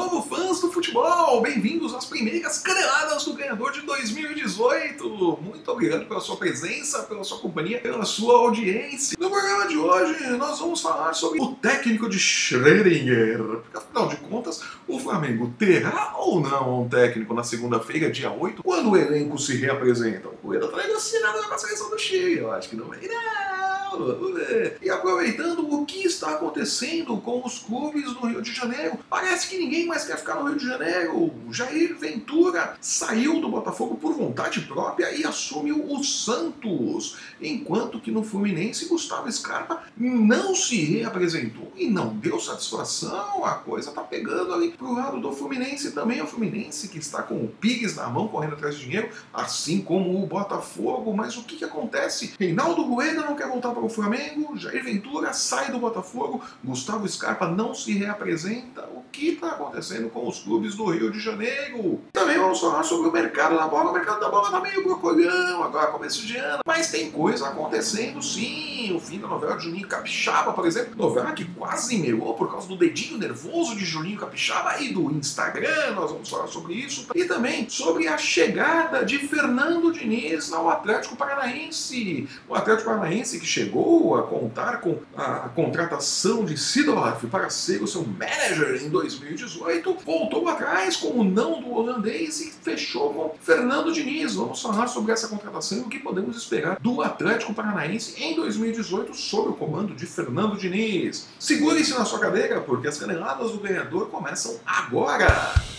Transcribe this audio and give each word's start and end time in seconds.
novo, 0.00 0.22
fãs 0.22 0.60
do 0.62 0.72
futebol! 0.72 1.42
Bem-vindos 1.42 1.94
às 1.94 2.06
primeiras 2.06 2.58
caneladas 2.60 3.22
do 3.22 3.34
ganhador 3.34 3.70
de 3.70 3.82
2018! 3.82 5.38
Muito 5.42 5.70
obrigado 5.70 6.06
pela 6.06 6.20
sua 6.20 6.36
presença, 6.36 7.02
pela 7.02 7.22
sua 7.22 7.38
companhia, 7.38 7.78
pela 7.78 8.06
sua 8.06 8.38
audiência. 8.38 9.14
No 9.20 9.30
programa 9.30 9.68
de 9.68 9.76
hoje, 9.76 10.26
nós 10.38 10.58
vamos 10.58 10.80
falar 10.80 11.12
sobre 11.12 11.38
o 11.38 11.54
técnico 11.56 12.08
de 12.08 12.18
Schrödinger. 12.18 13.60
Afinal 13.74 14.08
de 14.08 14.16
contas, 14.16 14.62
o 14.88 14.98
Flamengo 14.98 15.52
terá 15.58 16.14
ou 16.16 16.40
não 16.40 16.84
um 16.84 16.88
técnico 16.88 17.34
na 17.34 17.44
segunda-feira, 17.44 18.10
dia 18.10 18.30
8, 18.30 18.62
quando 18.62 18.92
o 18.92 18.96
elenco 18.96 19.38
se 19.38 19.54
reapresenta? 19.56 20.28
O 20.28 20.36
Coelho 20.36 20.64
está 20.64 20.78
negociando 20.78 21.46
com 21.46 21.54
a 21.54 21.58
seleção 21.58 21.90
do 21.90 21.98
Chile. 21.98 22.38
Eu 22.38 22.50
acho 22.52 22.70
que 22.70 22.76
não 22.76 22.86
vai. 22.86 23.00
Não, 23.00 23.59
ver. 23.98 24.78
E 24.82 24.90
aproveitando 24.90 25.68
o 25.72 25.84
que 25.84 26.06
está 26.06 26.32
acontecendo 26.32 27.16
com 27.18 27.44
os 27.44 27.58
clubes 27.58 28.04
no 28.14 28.26
Rio 28.26 28.42
de 28.42 28.52
Janeiro, 28.52 28.98
parece 29.08 29.48
que 29.48 29.58
ninguém 29.58 29.86
mais 29.86 30.04
quer 30.04 30.18
ficar 30.18 30.36
no 30.36 30.48
Rio 30.48 30.58
de 30.58 30.66
Janeiro. 30.66 31.32
Jair 31.50 31.96
Ventura 31.98 32.76
saiu 32.80 33.40
do 33.40 33.48
Botafogo 33.48 33.96
por 33.96 34.12
vontade 34.12 34.60
própria 34.62 35.14
e 35.14 35.24
assumiu 35.24 35.84
o 35.92 36.02
Santos, 36.04 37.16
enquanto 37.40 38.00
que 38.00 38.10
no 38.10 38.22
Fluminense 38.22 38.86
Gustavo 38.86 39.30
Scarpa 39.30 39.84
não 39.96 40.54
se 40.54 40.76
reapresentou 40.84 41.72
e 41.76 41.88
não 41.88 42.16
deu 42.16 42.38
satisfação. 42.40 43.44
A 43.44 43.54
coisa 43.54 43.92
tá 43.92 44.02
pegando 44.02 44.52
ali 44.52 44.70
pro 44.70 44.94
lado 44.94 45.20
do 45.20 45.32
Fluminense 45.32 45.92
também. 45.92 46.20
O 46.20 46.26
Fluminense 46.26 46.88
que 46.88 46.98
está 46.98 47.22
com 47.22 47.34
o 47.34 47.48
Pires 47.48 47.96
na 47.96 48.08
mão 48.08 48.28
correndo 48.28 48.54
atrás 48.54 48.76
de 48.76 48.84
dinheiro, 48.84 49.10
assim 49.32 49.80
como 49.80 50.22
o 50.22 50.26
Botafogo. 50.26 51.14
Mas 51.14 51.36
o 51.36 51.42
que, 51.42 51.56
que 51.56 51.64
acontece? 51.64 52.34
Reinaldo 52.38 52.82
Rueda 52.82 53.22
não 53.22 53.36
quer 53.36 53.48
voltar 53.48 53.70
para 53.70 53.79
o 53.84 53.88
Flamengo, 53.88 54.56
Jair 54.56 54.84
Ventura 54.84 55.32
sai 55.32 55.70
do 55.70 55.78
Botafogo, 55.78 56.42
Gustavo 56.62 57.08
Scarpa 57.08 57.48
não 57.48 57.74
se 57.74 57.92
reapresenta. 57.92 58.82
O 58.94 59.02
que 59.10 59.30
está 59.30 59.48
acontecendo 59.48 60.08
com 60.10 60.28
os 60.28 60.40
clubes 60.40 60.74
do 60.74 60.84
Rio 60.86 61.10
de 61.10 61.20
Janeiro? 61.20 62.00
Também 62.12 62.38
vamos 62.38 62.60
falar 62.60 62.82
sobre 62.82 63.08
o 63.08 63.12
mercado 63.12 63.56
da 63.56 63.66
bola. 63.66 63.90
O 63.90 63.94
mercado 63.94 64.20
da 64.20 64.28
bola 64.28 64.46
está 64.46 64.60
meio 64.60 64.84
brocolhão 64.84 65.62
agora, 65.62 65.88
começo 65.88 66.26
de 66.26 66.36
ano. 66.36 66.62
Mas 66.66 66.90
tem 66.90 67.10
coisa 67.10 67.48
acontecendo 67.48 68.22
sim. 68.22 68.94
O 68.94 69.00
fim 69.00 69.18
da 69.18 69.28
novela 69.28 69.56
de 69.56 69.64
Juninho 69.64 69.88
Capixaba, 69.88 70.52
por 70.52 70.66
exemplo. 70.66 70.94
Novela 70.96 71.32
que 71.32 71.44
quase 71.44 71.98
melou 71.98 72.34
por 72.34 72.50
causa 72.50 72.68
do 72.68 72.76
dedinho 72.76 73.18
nervoso 73.18 73.76
de 73.76 73.84
Juninho 73.84 74.18
Capixaba 74.18 74.80
e 74.80 74.92
do 74.92 75.10
Instagram. 75.10 75.92
Nós 75.94 76.10
vamos 76.10 76.28
falar 76.28 76.46
sobre 76.46 76.74
isso. 76.74 77.06
E 77.14 77.24
também 77.24 77.68
sobre 77.68 78.08
a 78.08 78.18
chegada 78.18 79.04
de 79.04 79.18
Fernando 79.18 79.92
Diniz 79.92 80.52
ao 80.52 80.68
Atlético 80.68 81.16
Paranaense. 81.16 82.28
O 82.48 82.54
Atlético 82.54 82.90
Paranaense 82.90 83.38
que 83.38 83.46
chegou 83.46 83.69
a 84.16 84.22
contar 84.22 84.80
com 84.80 84.98
a 85.16 85.48
contratação 85.48 86.44
de 86.44 86.56
Sidorf 86.56 87.26
para 87.26 87.48
ser 87.50 87.82
o 87.82 87.86
seu 87.86 88.04
manager 88.04 88.82
em 88.82 88.88
2018, 88.88 89.98
voltou 90.04 90.48
atrás 90.48 90.96
com 90.96 91.08
o 91.08 91.24
não 91.24 91.60
do 91.60 91.72
holandês 91.72 92.40
e 92.40 92.50
fechou 92.50 93.12
com 93.12 93.34
Fernando 93.40 93.92
Diniz. 93.92 94.34
Vamos 94.34 94.60
falar 94.60 94.86
sobre 94.88 95.12
essa 95.12 95.28
contratação 95.28 95.78
e 95.78 95.80
o 95.82 95.88
que 95.88 95.98
podemos 95.98 96.36
esperar 96.36 96.78
do 96.80 97.02
Atlético 97.02 97.54
Paranaense 97.54 98.22
em 98.22 98.34
2018 98.34 99.14
sob 99.14 99.50
o 99.50 99.54
comando 99.54 99.94
de 99.94 100.06
Fernando 100.06 100.56
Diniz. 100.56 101.28
Segure-se 101.38 101.92
na 101.92 102.04
sua 102.04 102.18
cadeira, 102.18 102.60
porque 102.60 102.88
as 102.88 102.98
caneladas 102.98 103.52
do 103.52 103.58
ganhador 103.58 104.08
começam 104.08 104.56
agora! 104.66 105.69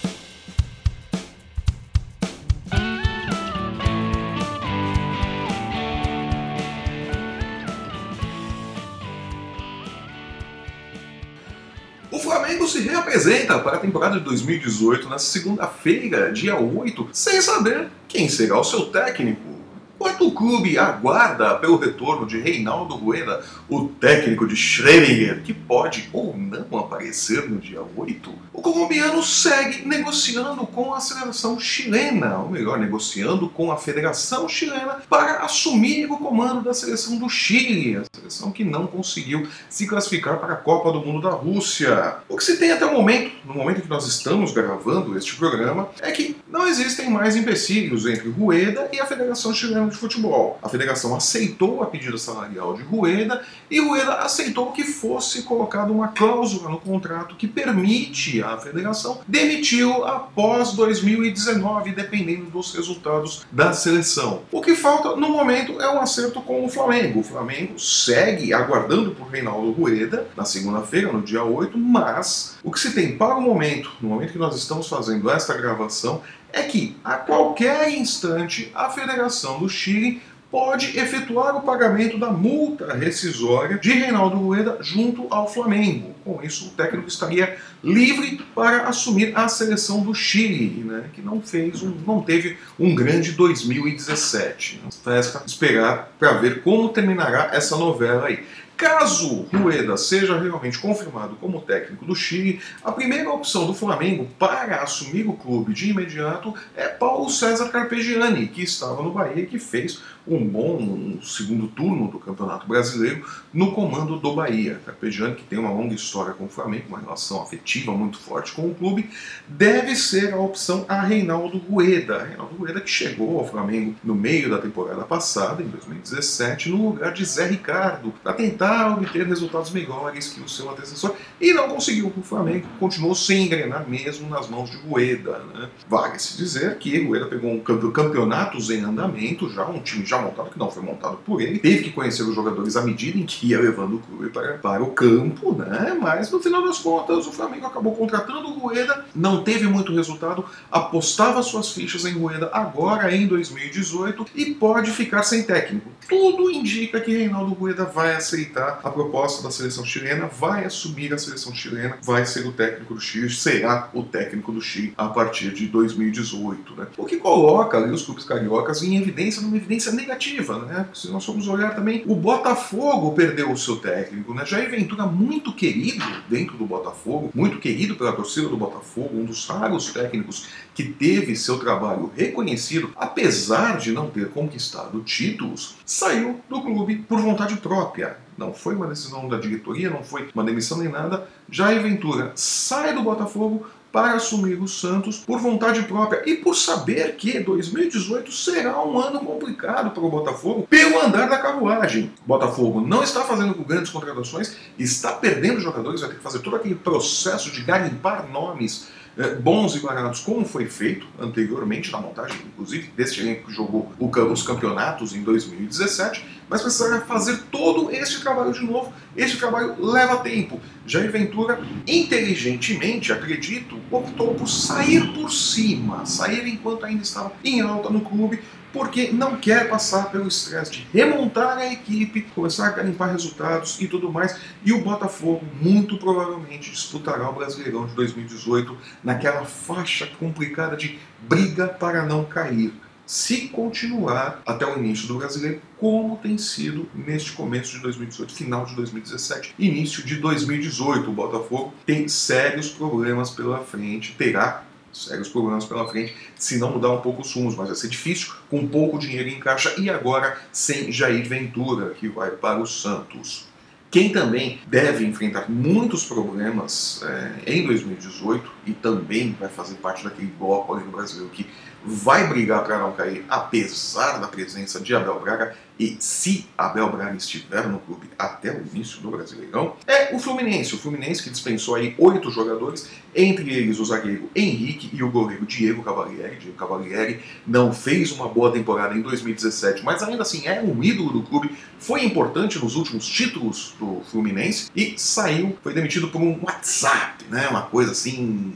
Se 12.82 12.88
reapresenta 12.88 13.60
para 13.60 13.78
a 13.78 13.80
temporada 13.80 14.18
de 14.18 14.26
2018 14.26 15.08
na 15.08 15.20
segunda-feira, 15.20 16.32
dia 16.32 16.58
8, 16.58 17.10
sem 17.14 17.40
saber 17.40 17.90
quem 18.08 18.28
será 18.28 18.60
o 18.60 18.64
seu 18.64 18.88
técnico. 18.88 19.61
Enquanto 20.02 20.28
o 20.28 20.32
clube 20.32 20.80
aguarda 20.80 21.54
pelo 21.60 21.78
retorno 21.78 22.26
de 22.26 22.40
Reinaldo 22.40 22.96
Rueda, 22.96 23.46
o 23.70 23.88
técnico 23.88 24.48
de 24.48 24.56
Schrödinger, 24.56 25.44
que 25.44 25.54
pode 25.54 26.10
ou 26.12 26.36
não 26.36 26.80
aparecer 26.80 27.48
no 27.48 27.60
dia 27.60 27.84
8, 27.96 28.34
o 28.52 28.64
colombiano 28.64 29.22
segue 29.22 29.88
negociando 29.88 30.66
com 30.66 30.92
a 30.92 31.00
seleção 31.00 31.60
chilena, 31.60 32.40
ou 32.40 32.50
melhor, 32.50 32.80
negociando 32.80 33.48
com 33.48 33.72
a 33.72 33.78
Federação 33.78 34.50
Chilena 34.50 35.04
para 35.08 35.44
assumir 35.44 36.12
o 36.12 36.18
comando 36.18 36.64
da 36.64 36.74
seleção 36.74 37.18
do 37.18 37.30
Chile, 37.30 37.98
a 37.98 38.04
seleção 38.16 38.52
que 38.52 38.64
não 38.64 38.88
conseguiu 38.88 39.48
se 39.70 39.86
classificar 39.86 40.40
para 40.40 40.54
a 40.54 40.58
Copa 40.58 40.92
do 40.92 41.06
Mundo 41.06 41.30
da 41.30 41.36
Rússia. 41.36 42.16
O 42.28 42.36
que 42.36 42.44
se 42.44 42.58
tem 42.58 42.72
até 42.72 42.88
o 42.88 42.94
momento, 42.94 43.32
no 43.46 43.54
momento 43.54 43.84
que 43.84 43.90
nós 43.90 44.08
estamos 44.08 44.52
gravando 44.52 45.16
este 45.16 45.36
programa, 45.36 45.90
é 46.02 46.12
que 46.12 46.36
não 46.50 46.68
existem 46.68 47.08
mais 47.08 47.36
empecilhos 47.36 48.08
entre 48.08 48.30
Rueda 48.30 48.90
e 48.92 49.00
a 49.00 49.06
Federação 49.06 49.54
Chilena 49.54 49.91
de 49.92 49.98
Futebol. 49.98 50.58
A 50.64 50.70
federação 50.70 51.16
aceitou 51.16 51.84
a 51.84 51.86
pedida 51.86 52.18
salarial 52.18 52.74
de 52.74 52.82
Rueda 52.82 53.44
e 53.70 53.80
Rueda 53.80 54.16
aceitou 54.16 54.72
que 54.72 54.84
fosse 54.84 55.44
colocada 55.44 55.92
uma 55.92 56.08
cláusula 56.08 56.70
no 56.70 56.80
contrato 56.80 57.36
que 57.36 57.48
permite 57.48 58.42
à 58.42 58.58
federação 58.58 59.22
demitir 59.28 59.88
após 60.06 60.74
2019, 60.74 61.92
dependendo 61.92 62.46
dos 62.46 62.74
resultados 62.74 63.46
da 63.52 63.74
seleção. 63.74 64.42
O 64.52 64.62
que 64.62 64.76
falta 64.76 65.16
no 65.16 65.30
momento 65.30 65.80
é 65.82 65.90
um 65.90 66.00
acerto 66.00 66.42
com 66.42 66.66
o 66.66 66.70
Flamengo. 66.70 67.20
O 67.20 67.24
Flamengo 67.24 67.80
segue 67.80 68.54
aguardando 68.54 69.12
por 69.12 69.28
Reinaldo 69.28 69.72
Rueda 69.72 70.28
na 70.36 70.46
segunda-feira, 70.46 71.12
no 71.12 71.22
dia 71.22 71.44
8, 71.44 71.78
mas 71.78 72.58
o 72.64 72.72
que 72.72 72.80
se 72.80 72.94
tem 72.94 73.18
para 73.18 73.36
o 73.36 73.42
momento, 73.42 73.92
no 74.02 74.10
momento 74.10 74.34
que 74.34 74.40
nós 74.40 74.56
estamos 74.56 74.88
fazendo 74.88 75.30
esta 75.30 75.56
gravação, 75.56 76.22
é 76.54 76.64
que 76.64 76.96
a 77.04 77.16
qualquer 77.16 77.92
instante 77.92 78.72
a 78.74 78.90
Federação 78.90 79.60
do 79.60 79.70
Chile 79.70 80.22
pode 80.52 81.00
efetuar 81.00 81.56
o 81.56 81.62
pagamento 81.62 82.18
da 82.18 82.30
multa 82.30 82.94
rescisória 82.94 83.78
de 83.78 83.94
Reinaldo 83.94 84.36
Rueda 84.36 84.78
junto 84.82 85.26
ao 85.30 85.52
Flamengo. 85.52 86.14
Com 86.26 86.44
isso, 86.44 86.68
o 86.68 86.70
técnico 86.72 87.08
estaria 87.08 87.58
livre 87.82 88.42
para 88.54 88.84
assumir 88.84 89.32
a 89.34 89.48
seleção 89.48 90.02
do 90.02 90.14
Chile, 90.14 90.84
né, 90.84 91.06
que 91.14 91.22
não 91.22 91.42
fez 91.42 91.82
um, 91.82 91.96
não 92.06 92.22
teve 92.22 92.58
um 92.78 92.94
grande 92.94 93.32
2017. 93.32 94.82
Resta 95.06 95.42
esperar 95.48 96.12
para 96.20 96.34
ver 96.34 96.62
como 96.62 96.90
terminará 96.90 97.52
essa 97.54 97.78
novela 97.78 98.28
aí. 98.28 98.44
Caso 98.82 99.46
Rueda 99.54 99.96
seja 99.96 100.40
realmente 100.40 100.80
confirmado 100.80 101.36
como 101.36 101.62
técnico 101.62 102.04
do 102.04 102.16
Chile, 102.16 102.60
a 102.84 102.92
primeira 102.92 103.30
opção 103.30 103.68
do 103.68 103.76
Flamengo 103.76 104.28
para 104.40 104.82
assumir 104.82 105.28
o 105.28 105.34
clube 105.34 105.72
de 105.72 105.92
imediato 105.92 106.52
é 106.76 106.88
Paulo 106.88 107.30
César 107.30 107.70
Carpegiani, 107.70 108.48
que 108.48 108.64
estava 108.64 109.04
no 109.04 109.12
Bahia 109.12 109.44
e 109.44 109.46
que 109.46 109.60
fez 109.60 110.02
um 110.28 110.46
bom 110.48 111.20
segundo 111.22 111.68
turno 111.68 112.08
do 112.10 112.20
Campeonato 112.20 112.68
Brasileiro 112.68 113.26
no 113.54 113.72
comando 113.72 114.18
do 114.20 114.34
Bahia. 114.34 114.80
Carpegiani, 114.86 115.36
que 115.36 115.44
tem 115.44 115.58
uma 115.58 115.72
longa 115.72 115.96
história 115.96 116.34
com 116.34 116.46
o 116.46 116.50
Flamengo, 116.50 116.86
uma 116.90 117.00
relação 117.00 117.42
afetiva 117.42 117.92
muito 117.92 118.18
forte 118.20 118.52
com 118.52 118.68
o 118.68 118.76
clube, 118.76 119.10
deve 119.48 119.96
ser 119.96 120.34
a 120.34 120.38
opção 120.38 120.86
a 120.88 121.02
Reinaldo 121.02 121.58
Rueda. 121.58 122.24
Reinaldo 122.24 122.56
Rueda 122.56 122.82
que 122.82 122.90
chegou 122.90 123.40
ao 123.40 123.48
Flamengo 123.48 123.96
no 124.04 124.14
meio 124.14 124.50
da 124.50 124.60
temporada 124.60 125.04
passada, 125.04 125.64
em 125.64 125.68
2017, 125.68 126.70
no 126.70 126.90
lugar 126.90 127.14
de 127.14 127.26
Zé 127.26 127.48
Ricardo, 127.48 128.14
para 128.24 128.34
tentar 128.34 128.98
obter 128.98 129.26
resultados 129.26 129.72
melhores 129.72 130.30
que 130.30 130.42
o 130.42 130.50
seu 130.50 130.70
antecessor 130.70 131.16
e 131.40 131.54
não 131.54 131.70
conseguiu. 131.70 132.14
O 132.16 132.22
Flamengo 132.22 132.68
continuou 132.80 133.16
sem 133.16 133.46
engrenar 133.46 133.88
mesmo 133.90 134.30
nas 134.30 134.48
mãos 134.48 134.70
de 134.70 134.78
Rueda. 134.78 135.40
Né? 135.54 135.70
Vale-se 135.88 136.38
dizer 136.38 136.78
que 136.78 137.04
Rueda 137.04 137.26
pegou 137.26 137.52
um 137.52 137.60
campeonatos 137.60 138.70
em 138.70 138.82
andamento, 138.82 139.50
já 139.50 139.66
um 139.66 139.80
time 139.80 140.06
já 140.12 140.22
montado, 140.22 140.50
que 140.50 140.60
não 140.60 140.70
foi 140.70 140.84
montado 140.84 141.18
por 141.26 141.42
ele, 141.42 141.58
teve 141.58 141.84
que 141.84 141.92
conhecer 141.92 142.24
os 142.24 142.36
jogadores 142.36 142.76
à 142.76 142.82
medida 142.82 143.18
em 143.18 143.26
que 143.26 143.48
ia 143.48 143.60
levando 143.60 143.96
o 143.96 144.00
clube 144.00 144.30
para, 144.30 144.58
para 144.58 144.84
o 144.84 144.92
campo, 144.92 145.54
né? 145.54 145.98
mas 146.00 146.30
no 146.30 146.42
final 146.42 146.62
das 146.62 146.80
contas 146.80 147.26
o 147.26 147.32
Flamengo 147.32 147.66
acabou 147.66 147.96
contratando 147.96 148.50
o 148.50 148.60
Rueda, 148.60 149.06
não 149.16 149.44
teve 149.44 149.68
muito 149.68 149.94
resultado, 149.94 150.44
apostava 150.70 151.42
suas 151.42 151.72
fichas 151.72 152.04
em 152.06 152.12
Rueda 152.12 152.50
agora 152.52 153.16
em 153.16 153.26
2018 153.26 154.28
e 154.36 154.48
pode 154.54 154.92
ficar 154.92 155.24
sem 155.24 155.44
técnico. 155.44 155.90
Tudo 156.10 156.52
indica 156.52 157.00
que 157.00 157.16
Reinaldo 157.16 157.54
Rueda 157.54 157.86
vai 157.86 158.14
aceitar 158.14 158.82
a 158.84 158.90
proposta 158.90 159.42
da 159.42 159.50
seleção 159.50 159.86
chilena, 159.86 160.28
vai 160.28 160.66
assumir 160.66 161.14
a 161.14 161.18
seleção 161.18 161.56
chilena, 161.56 161.98
vai 162.04 162.26
ser 162.26 162.46
o 162.46 162.52
técnico 162.52 162.94
do 162.94 163.00
Chile, 163.00 163.30
será 163.30 163.90
o 163.94 164.04
técnico 164.04 164.52
do 164.52 164.60
Chile 164.60 164.94
a 164.98 165.08
partir 165.08 165.54
de 165.54 165.68
2018. 165.68 166.76
Né? 166.76 166.88
O 166.98 167.06
que 167.06 167.18
coloca 167.18 167.78
ali 167.78 167.94
os 167.94 168.04
clubes 168.04 168.26
cariocas 168.26 168.84
em 168.84 168.98
evidência, 168.98 169.42
numa 169.42 169.56
evidência 169.56 169.92
negativa. 170.02 170.60
Né? 170.60 170.88
Se 170.94 171.10
nós 171.10 171.26
formos 171.26 171.48
olhar 171.48 171.76
também, 171.76 172.04
o 172.06 172.16
Botafogo 172.16 173.14
perdeu 173.14 173.52
o 173.52 173.58
seu 173.58 173.78
técnico. 173.78 174.34
Né? 174.34 174.46
Jair 174.46 174.70
Ventura, 174.70 175.06
muito 175.06 175.54
querido 175.54 176.06
dentro 176.28 176.58
do 176.58 176.66
Botafogo, 176.66 177.32
muito 177.34 177.60
querido 177.60 177.96
pela 177.96 178.14
torcida 178.14 178.48
do 178.50 178.58
Botafogo, 178.58 179.18
um 179.18 179.26
dos 179.26 179.48
raros 179.48 179.92
técnicos 179.92 180.48
que 180.74 180.84
teve 180.84 181.36
seu 181.36 181.60
trabalho 181.60 182.12
reconhecido, 182.16 182.92
apesar 182.96 183.78
de 183.78 183.92
não 183.92 184.10
ter 184.10 184.30
conquistado 184.30 185.02
títulos, 185.02 185.76
saiu 185.86 186.42
do 186.50 186.62
clube 186.62 186.98
por 186.98 187.20
vontade 187.20 187.58
própria. 187.58 188.18
Não 188.38 188.54
foi 188.54 188.76
uma 188.76 188.88
decisão 188.88 189.28
da 189.28 189.38
diretoria, 189.38 189.90
não 189.90 190.04
foi 190.04 190.30
uma 190.34 190.44
demissão 190.44 190.78
nem 190.78 190.90
nada. 190.90 191.28
Jair 191.50 191.82
Ventura 191.82 192.32
sai 192.36 192.94
do 192.96 193.04
Botafogo 193.04 193.68
para 193.92 194.14
assumir 194.14 194.62
o 194.62 194.68
Santos 194.68 195.18
por 195.18 195.40
vontade 195.40 195.84
própria 195.84 196.22
e 196.26 196.36
por 196.36 196.56
saber 196.56 197.16
que 197.16 197.40
2018 197.40 198.32
será 198.32 198.84
um 198.84 199.00
ano 199.00 199.20
complicado 199.20 199.92
para 199.92 200.04
o 200.04 200.10
Botafogo 200.10 200.68
pelo 200.70 201.00
andar 201.02 201.30
da 201.30 201.38
carruagem. 201.38 202.12
O 202.24 202.28
Botafogo 202.28 202.82
não 202.82 203.04
está 203.04 203.22
fazendo 203.22 203.54
grandes 203.56 203.92
contratações, 203.92 204.56
está 204.78 205.12
perdendo 205.14 205.60
jogadores, 205.60 206.02
vai 206.02 206.10
ter 206.10 206.16
que 206.18 206.24
fazer 206.24 206.40
todo 206.40 206.56
aquele 206.56 206.76
processo 206.76 207.52
de 207.52 207.62
garimpar 207.64 208.30
nomes 208.30 208.88
eh, 209.18 209.36
bons 209.36 209.76
e 209.76 209.80
baratos, 209.80 210.22
como 210.22 210.46
foi 210.46 210.66
feito 210.68 211.06
anteriormente 211.20 211.92
na 211.92 212.00
montagem, 212.00 212.38
inclusive, 212.46 212.92
desse 212.96 213.20
elenco 213.20 213.48
que 213.48 213.54
jogou 213.54 213.92
os 214.00 214.44
campeonatos 214.44 215.14
em 215.14 215.22
2017, 215.22 216.41
mas 216.52 216.62
precisará 216.62 217.00
fazer 217.00 217.44
todo 217.50 217.90
este 217.92 218.20
trabalho 218.20 218.52
de 218.52 218.66
novo. 218.66 218.92
Este 219.16 219.38
trabalho 219.38 219.74
leva 219.80 220.18
tempo. 220.18 220.60
Jair 220.86 221.10
Ventura, 221.10 221.62
inteligentemente, 221.88 223.14
acredito, 223.14 223.80
optou 223.90 224.36
por 224.36 224.50
sair 224.50 225.14
por 225.14 225.32
cima, 225.32 226.06
sair 226.06 226.46
enquanto 226.46 226.86
ainda 226.86 227.04
estava 227.04 227.32
em 227.42 227.62
alta 227.62 227.90
no 227.90 228.02
clube, 228.02 228.42
porque 228.74 229.12
não 229.14 229.38
quer 229.38 229.70
passar 229.70 230.12
pelo 230.12 230.28
estresse 230.28 230.72
de 230.72 230.88
remontar 230.94 231.58
a 231.58 231.72
equipe, 231.72 232.22
começar 232.36 232.68
a 232.68 232.72
garimpar 232.72 233.12
resultados 233.12 233.80
e 233.80 233.88
tudo 233.88 234.12
mais. 234.12 234.38
E 234.66 234.74
o 234.74 234.82
Botafogo 234.82 235.46
muito 235.62 235.98
provavelmente 235.98 236.70
disputará 236.70 237.30
o 237.30 237.34
Brasileirão 237.34 237.88
de 237.88 237.96
2018 237.96 238.78
naquela 239.02 239.46
faixa 239.46 240.06
complicada 240.20 240.76
de 240.76 241.00
briga 241.22 241.68
para 241.68 242.06
não 242.06 242.26
cair. 242.26 242.74
Se 243.12 243.50
continuar 243.50 244.42
até 244.46 244.66
o 244.66 244.80
início 244.80 245.06
do 245.06 245.18
brasileiro, 245.18 245.62
como 245.78 246.16
tem 246.16 246.38
sido 246.38 246.88
neste 246.96 247.34
começo 247.34 247.74
de 247.74 247.80
2018, 247.80 248.34
final 248.34 248.66
de 248.66 248.74
2017, 248.74 249.54
início 249.60 250.02
de 250.06 250.16
2018. 250.16 251.10
O 251.10 251.14
Botafogo 251.14 251.74
tem 251.86 252.08
sérios 252.08 252.70
problemas 252.70 253.30
pela 253.30 253.60
frente, 253.66 254.16
terá 254.18 254.64
sérios 254.94 255.28
problemas 255.28 255.66
pela 255.66 255.86
frente 255.90 256.16
se 256.38 256.58
não 256.58 256.72
mudar 256.72 256.94
um 256.94 257.02
pouco 257.02 257.22
os 257.22 257.34
rumos, 257.34 257.54
mas 257.58 257.68
vai 257.68 257.76
ser 257.76 257.90
difícil 257.90 258.32
com 258.50 258.66
pouco 258.66 258.98
dinheiro 258.98 259.28
em 259.28 259.42
caixa 259.42 259.76
e 259.78 259.90
agora 259.90 260.40
sem 260.50 260.90
Jair 260.90 261.28
Ventura, 261.28 261.90
que 261.90 262.08
vai 262.08 262.32
para 262.32 262.62
o 262.62 262.66
Santos. 262.66 263.52
Quem 263.92 264.14
também 264.14 264.62
deve 264.68 265.06
enfrentar 265.06 265.52
muitos 265.52 266.06
problemas 266.06 267.04
é, 267.04 267.58
em 267.58 267.68
2018 267.68 268.50
e 268.66 268.72
também 268.72 269.36
vai 269.38 269.50
fazer 269.50 269.76
parte 269.76 270.02
daquele 270.02 270.32
bloco 270.40 270.74
ali 270.74 270.86
no 270.86 270.92
Brasil 270.92 271.28
que 271.28 271.46
vai 271.84 272.28
brigar 272.28 272.64
para 272.64 272.78
não 272.78 272.92
cair, 272.94 273.26
apesar 273.30 274.20
da 274.20 274.28
presença 274.28 274.80
de 274.80 274.96
Abel 274.96 275.20
Braga, 275.20 275.56
e 275.80 275.98
se 276.00 276.46
Abel 276.56 276.92
Braga 276.92 277.16
estiver 277.18 277.68
no 277.68 277.80
clube 277.80 278.08
até 278.18 278.52
o 278.52 278.64
início 278.72 279.02
do 279.02 279.10
Brasileirão, 279.10 279.76
é 279.88 280.16
o 280.16 280.20
Fluminense. 280.20 280.76
O 280.76 280.78
Fluminense 280.78 281.24
que 281.24 281.32
dispensou 281.32 281.74
aí 281.74 281.96
oito 281.98 282.30
jogadores, 282.30 282.88
entre 283.16 283.52
eles 283.52 283.80
o 283.80 283.86
zagueiro 283.86 284.30
Henrique 284.36 284.92
e 284.94 285.02
o 285.02 285.10
goleiro 285.10 285.44
Diego 285.44 285.82
Cavalieri. 285.82 286.38
Diego 286.38 286.56
Cavalieri 286.56 287.22
não 287.48 287.74
fez 287.74 288.12
uma 288.12 288.28
boa 288.28 288.52
temporada 288.52 288.96
em 288.96 289.02
2017, 289.02 289.84
mas 289.84 290.04
ainda 290.04 290.22
assim 290.22 290.46
é 290.46 290.62
um 290.62 290.84
ídolo 290.84 291.14
do 291.14 291.24
clube, 291.24 291.58
foi 291.80 292.06
importante 292.06 292.60
nos 292.60 292.76
últimos 292.76 293.08
títulos 293.08 293.74
do 293.80 294.02
Fluminense 294.12 294.70
e 294.76 294.94
saiu, 294.98 295.58
foi 295.64 295.74
demitido 295.74 296.10
por 296.10 296.22
um 296.22 296.40
WhatsApp, 296.44 297.26
né? 297.28 297.48
Uma 297.48 297.64
coisa 297.64 297.92
assim 297.92 298.54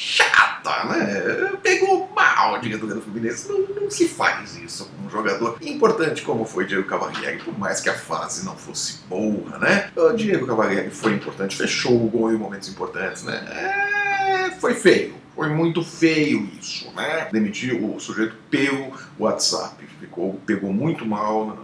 chata, 0.00 0.84
né? 0.84 1.58
Pegou 1.62 2.10
mal 2.16 2.54
a 2.54 2.58
diretora 2.58 2.94
do 2.94 3.02
Fluminense. 3.02 3.46
Não, 3.52 3.60
não, 3.60 3.90
se 3.90 4.08
faz 4.08 4.56
isso 4.56 4.86
com 4.86 5.06
um 5.06 5.10
jogador 5.10 5.58
importante 5.60 6.22
como 6.22 6.46
foi 6.46 6.64
Diego 6.64 6.88
Cavalieri, 6.88 7.42
por 7.42 7.56
mais 7.58 7.80
que 7.80 7.90
a 7.90 7.94
fase 7.94 8.46
não 8.46 8.56
fosse 8.56 9.00
boa, 9.06 9.58
né? 9.58 9.90
O 9.94 10.12
Diego 10.12 10.46
Cavalieri 10.46 10.90
foi 10.90 11.12
importante, 11.12 11.54
fechou 11.54 11.94
o 11.94 12.08
gol 12.08 12.32
em 12.32 12.38
momentos 12.38 12.70
importantes, 12.70 13.24
né? 13.24 13.44
É, 13.50 14.50
foi 14.52 14.74
feio. 14.74 15.20
Foi 15.36 15.50
muito 15.50 15.82
feio 15.82 16.48
isso, 16.58 16.90
né? 16.94 17.28
Demitiu 17.30 17.94
o 17.94 18.00
sujeito 18.00 18.34
pelo 18.50 18.92
WhatsApp. 19.18 19.84
Ficou, 20.00 20.40
pegou 20.46 20.72
muito 20.72 21.04
mal 21.04 21.58